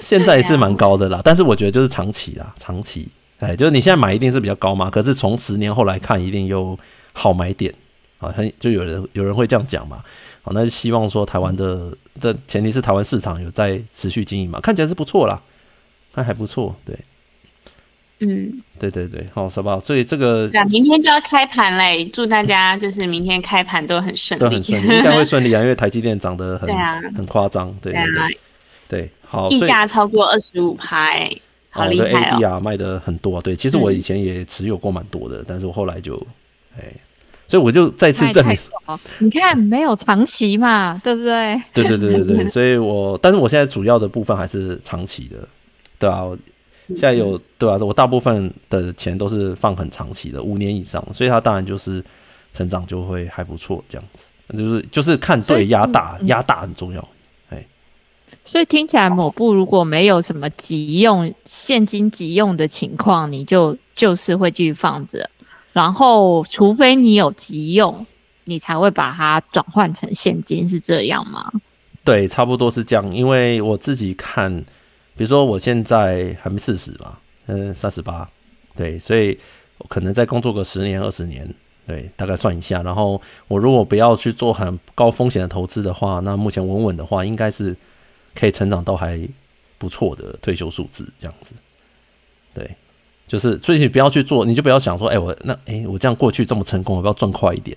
[0.01, 3.09] 现在也是蛮高的啦，但是我觉得就是长期啦，长期，
[3.39, 6.77] 哎，就是你现在买一定是比较高嘛，可是从十年后来看，一定有
[7.13, 7.73] 好买点。
[8.19, 9.99] 啊，很就有人有人会这样讲嘛，
[10.41, 15.43] 好，那就希望说台湾的的前提是台湾市场有在持续经营嘛，看起来是不错啦，
[16.15, 16.99] 那还不错，对。
[18.21, 19.81] 嗯，对对对，好，好不好？
[19.81, 28.29] 所以这个，明天就要开盘嘞，祝大家 就是明天开盘都很顺利，都很顺利，应该会顺利啊，因为台积电涨得很， 对啊，很夸张，对对对，对，啊、
[28.89, 31.31] 对，好，溢价超过二十五趴，哎，
[31.71, 36.17] 好厉害哦，ADR 卖的很多，对，其实我以前也持有过蛮多的，嗯、但是我后来就，
[36.79, 36.85] 哎，
[37.49, 38.57] 所以我就再次证明，
[39.19, 41.61] 你看没有长期嘛， 对不对？
[41.75, 45.49] 对对对对对，所以我，但是我现在主要的部分还是长期的，
[45.99, 46.23] 对啊。
[46.89, 47.79] 现在有对吧、啊？
[47.79, 52.05] 我大部分的钱都是放很长期的，五年以上，所以它当然就是
[52.53, 54.27] 成长就会还不错，这样子。
[54.55, 57.09] 就是就是看对压大，压大很重要。
[57.49, 57.67] 哎，
[58.45, 65.31] 所以听起来某部如果没有什么急用现金急用的情况，你就就是会继续放着，
[65.73, 68.07] 然后除非你有急用，
[68.45, 71.51] 你才会把它转换成现金，是这样吗？
[72.05, 73.15] 对，差不多是这样。
[73.17, 74.63] 因为我自己看。
[75.17, 78.29] 比如说我现在还没四十嘛，嗯，三十八，
[78.77, 79.39] 对，所以
[79.79, 81.49] 我可能再工作个十年二十年，
[81.87, 82.83] 对，大概算一下。
[82.83, 87.77] 然后我如果不要去做很高风险的投资的话，那目前稳稳的话，应该是
[88.35, 89.21] 可以成长到还
[89.79, 91.55] 不错的退休数字这样子。
[92.53, 92.75] 对，
[93.29, 97.77] 就是所以你不要去做，你就不要想说，哎、我那哎、我这样过去这么成功，我要赚快一点，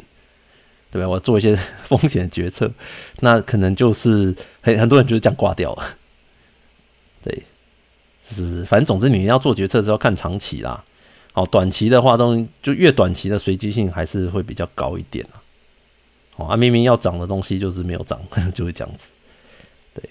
[0.92, 1.08] 对吧？
[1.08, 2.72] 我要做一些 风险决策，
[3.20, 5.97] 那可能就是很很多人就是这样挂掉了。
[8.30, 10.84] 对，是反正总之你要做决策是要看长期啦，
[11.34, 15.42] 好，短期的话都就越短期的随机性还是会比较高一点啦。
[16.36, 18.20] 好啊，明明要涨的东西就是没有涨，
[18.54, 19.12] 就会这样子。
[19.94, 20.04] 对，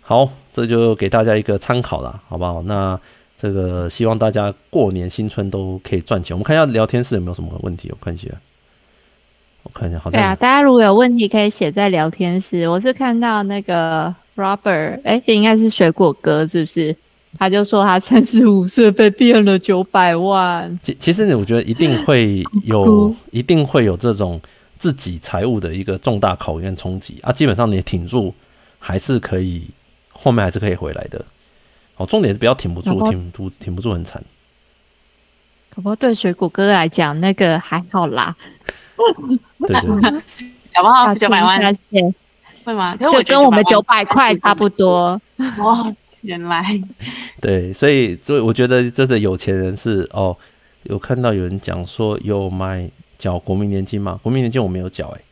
[0.00, 2.62] 好，这就给大家一个参考啦，好不好？
[2.62, 2.98] 那
[3.36, 6.34] 这个希望大家过年新春都可以赚钱。
[6.34, 8.28] 我们看一下聊天室有没有什么问题，我看一下，
[9.62, 12.68] 我看一下，好像对啊，大家如果有问题可以写在聊天室。
[12.68, 14.14] 我是看到那个。
[14.36, 16.94] Robert，哎，应该是水果哥，是不是？
[17.38, 20.78] 他就说他三十五岁被骗了九百万。
[20.82, 24.40] 其其实呢，我觉得一定会有，一定会有这种
[24.78, 27.32] 自己财务的一个重大考验冲击啊。
[27.32, 28.34] 基本上你挺住，
[28.78, 29.68] 还是可以，
[30.10, 31.24] 后面还是可以回来的。
[31.96, 34.22] 哦，重点是不要挺不住，挺不挺不住很惨。
[35.70, 38.34] 不过对水果哥来讲，那个还好啦。
[38.96, 39.76] 对对，
[40.74, 41.14] 好不好？
[41.14, 42.14] 九百万，谢谢。
[42.64, 42.96] 会吗？
[42.96, 45.20] 就跟我们九百块差不多。
[45.58, 45.92] 哇，
[46.26, 46.82] 原来。
[47.40, 50.36] 对，所以所以我觉得真的有钱人是哦，
[50.82, 54.18] 有看到有人讲说有买缴国民年金吗？
[54.22, 55.24] 国民年金我没有缴哎、欸，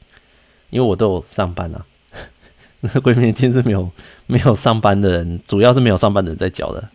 [0.71, 1.85] 因为我都有上班啊。
[2.81, 3.91] 那国民年金是没有
[4.27, 6.89] 没有上班的人，主要是没有上班的人在缴的，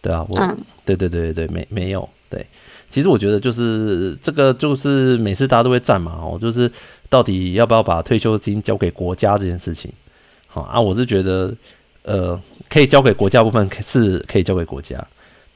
[0.00, 2.46] 对啊，我，嗯、对对对对对，没没有对。
[2.88, 6.70] 其实我觉得就是这个，就是每次大家都会赞嘛，哦，就是
[7.08, 9.92] 到底要不要把退休金交给国家这件事情，
[10.46, 11.52] 好啊，我是觉得，
[12.02, 15.04] 呃，可以交给国家部分是可以交给国家，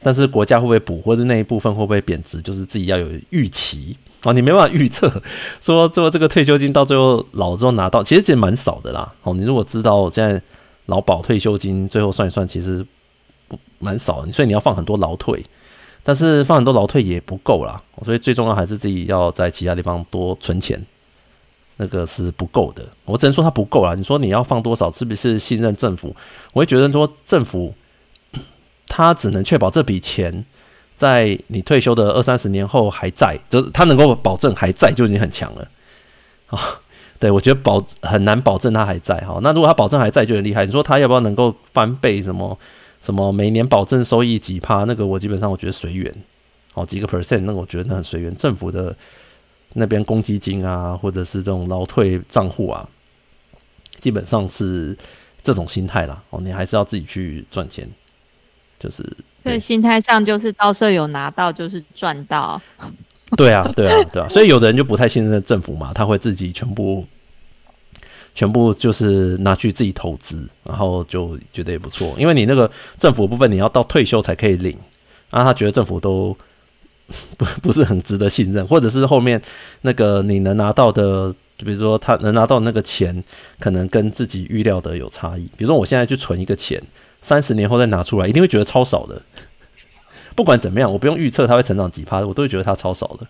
[0.02, 3.96] 但是国家会不会补，或者那一部分会不会贬值，就是自己要有预期。
[4.22, 5.22] 啊，你没办法预测，
[5.60, 10.42] 说做这个退休金到最后老之后拿到，其实其实蛮少的啦，哦，你如果知道现在
[10.86, 12.84] 劳保退休金最后算一算，其实
[13.46, 15.44] 不蛮少的，所以你要放很多劳退。
[16.04, 20.82] 但是放很多劳退也不够啦，所以最重要还是自己要在其他地方多存钱，
[21.78, 22.84] 那个是不够的。
[23.06, 23.94] 我只能说它不够啦。
[23.94, 24.90] 你说你要放多少？
[24.90, 26.14] 是不是信任政府？
[26.52, 27.74] 我会觉得说政府
[28.86, 30.44] 他只能确保这笔钱
[30.96, 35.68] 在你退休的二三十年后还在，就是他能够保证还在就已经很强了
[36.48, 36.58] 啊。
[37.20, 39.40] 对，我觉得保很难保证他还在哈。
[39.42, 40.64] 那如果他保证还在就很厉害。
[40.64, 42.22] 你说他要不要能够翻倍？
[42.22, 42.56] 什么
[43.00, 44.84] 什么每年保证收益几趴？
[44.84, 46.14] 那个我基本上我觉得随缘，
[46.72, 48.32] 好几个 percent，那我觉得那很随缘。
[48.36, 48.96] 政府的
[49.78, 52.86] 那边公积金啊，或者是这种劳退账户啊，
[53.98, 54.96] 基本上是
[55.40, 56.22] 这种心态啦。
[56.30, 57.88] 哦，你还是要自己去赚钱，
[58.78, 59.02] 就是
[59.42, 62.60] 所以心态上就是到时候有拿到就是赚到。
[63.36, 67.06] 对啊，对啊，对啊，所以有的人就不太信任政府嘛，他会自己全部，
[68.34, 74.74] 全部就是拿去自己投资，然后就觉得也不错，因为你那个政府部分你要到退休才可以领，
[75.28, 76.34] 然后他觉得政府都
[77.38, 79.40] 不不是很值得信任，或者是后面
[79.82, 83.24] 那个你能拿到的，就比如说他能拿到那个钱，
[83.58, 86.82] 可能跟自己预料的有差异，比如说我现在去存一个钱，
[87.20, 89.22] 三十年后再拿出来，一定会觉得超少的。
[90.36, 93.26] 不管怎么样，我不用预测它会成长几趴，我都会觉得它超少的，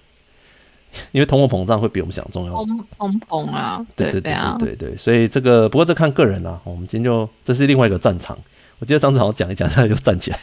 [1.12, 2.52] 因为通货膨胀会比我们想重要。
[2.52, 6.60] 通通膨啊，对对对对对对，所以这个不过这看个人啊。
[6.64, 8.36] 我们今天就这是另外一个战场。
[8.80, 10.38] 我记得上次好像讲一讲，他就站起来。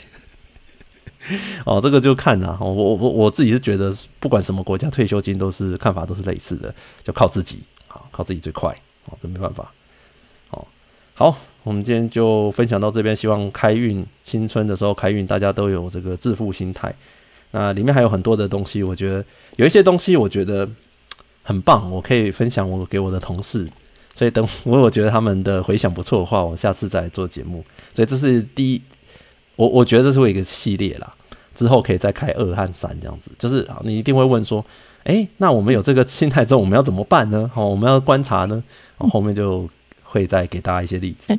[1.66, 2.58] 哦，这个就看啊。
[2.60, 6.74] 我我我我自己是觉得，不管什么国家退休金都是看法都是类似的，
[7.04, 8.70] 就靠自己，好，靠自己最快。
[9.06, 9.72] 哦，这没办法。
[10.52, 10.68] 哦，
[11.14, 11.38] 好。
[11.64, 16.94] 我们今天就分享到这边，希望开运新春的时候开运，大家都有这个致富心态。
[17.50, 19.26] 那里面还有很多的东西，我觉得
[19.56, 20.70] 有一些东西我觉得
[21.42, 23.68] 很棒，我可以分享我给我的同事。
[24.14, 27.66] 所以等 我我觉得他们的回响不错的话，我下次再做节目。
[27.96, 28.82] 所以这是第一，
[29.56, 31.14] 我我觉得这是一个系列啦，
[31.54, 33.32] 之后可以再开二和三这样子。
[33.38, 34.66] 就是你一定会问说，
[35.04, 37.50] 诶，那我们有这个心态之后，我们要怎么办呢？
[37.56, 38.64] 哦，我们要观察呢？
[38.98, 39.70] 我后面就
[40.04, 41.38] 会再给大家一些例子。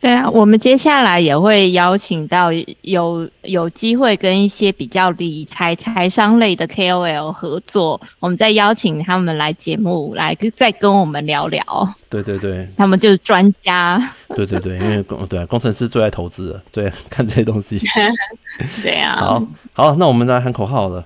[0.00, 2.50] 对啊，我们接下来也会邀请到
[2.82, 11.64] 有有机会跟一些比较理财财商类的 KOL 合作，我们再邀请他们来节目来再跟我们聊聊。
[12.08, 14.12] 对对对，他们就是专家。
[14.34, 17.80] 对对对，因为工对工程师最爱投资了，最爱看这些东西。
[18.82, 19.16] 对啊。
[19.16, 19.42] 好，
[19.72, 21.04] 好，那我们来喊口号了。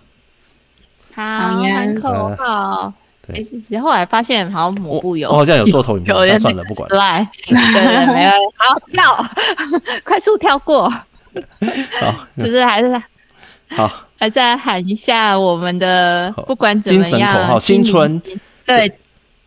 [1.15, 2.93] 好，喊口号。
[3.81, 6.89] 后来发现好像抹布有，我好像有做投影片，那算了，不管。
[6.89, 6.99] 对，
[7.49, 9.27] 对对，没有，好跳，
[10.05, 10.89] 快速跳过。
[10.89, 11.07] 好，
[12.39, 13.03] 就是还是
[13.69, 18.23] 好，还是来喊一下我们的，不管怎么样，精神口号，新春，
[18.67, 18.93] 对，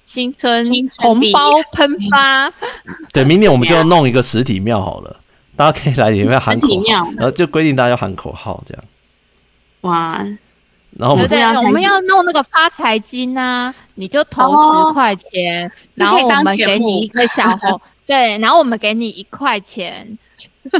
[0.05, 0.65] 新春
[0.97, 2.51] 红包喷发。
[3.11, 5.17] 对，明年我们就弄一个实体庙好了，
[5.55, 8.83] 大家可以来里面喊口号，然后就规定大家要喊口号这样。
[9.81, 10.25] 哇。
[10.97, 20.17] 然后我们对，我们要弄那个发财金啊，你就投十块钱，然后我们给你一个小红， 对，然后我们给你一块钱。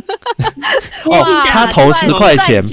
[1.06, 2.64] 哦，他投十块钱，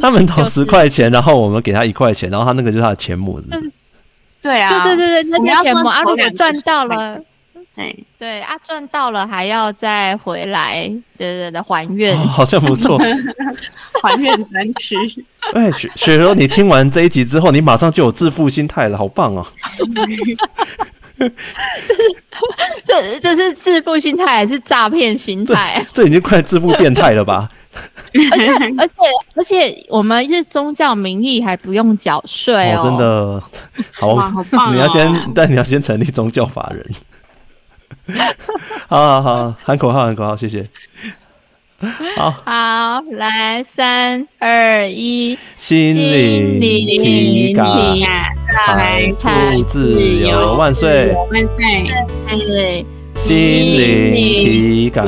[0.00, 3.72] 他们投十块钱，然后我们给他一块钱，然后他那个就是他的钱母，是不是？
[4.40, 7.20] 对啊，对对对对，那个钱母啊，如果赚到了。
[7.74, 10.82] 哎，对啊，赚到了还要再回来，
[11.16, 12.98] 对对对，还愿，哦，好像不错，
[14.02, 14.94] 还愿难吃。
[15.54, 19.46] 哎，雪雪柔，你听完这一集之后，你马上就有致富心态了，好棒哦！
[21.18, 21.24] 就
[21.94, 22.02] 是，
[22.86, 25.84] 这这是致富心态还是诈骗心态？
[25.94, 27.48] 这已经快致富变态了吧？
[28.14, 28.92] 而且而且
[29.34, 33.42] 而且，我们是宗教名义，还不用缴税哦，真的
[33.92, 34.74] 好，好棒哦！
[34.74, 36.84] 你要先，但你要先成立宗教法人。
[38.88, 40.68] 好 好好，喊口号，喊口号，谢谢。
[42.16, 47.66] 好，好，来，三二一，心灵体感，
[48.66, 52.86] 财富自由万岁，万岁！
[53.14, 55.06] 心灵体感，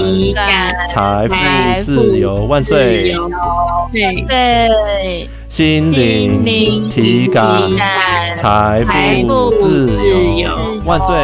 [0.88, 1.34] 财富
[1.82, 3.14] 自由万岁，
[3.92, 5.28] 对对。
[5.48, 7.70] 心灵体感，
[8.36, 9.88] 财富自
[10.40, 11.14] 由万岁。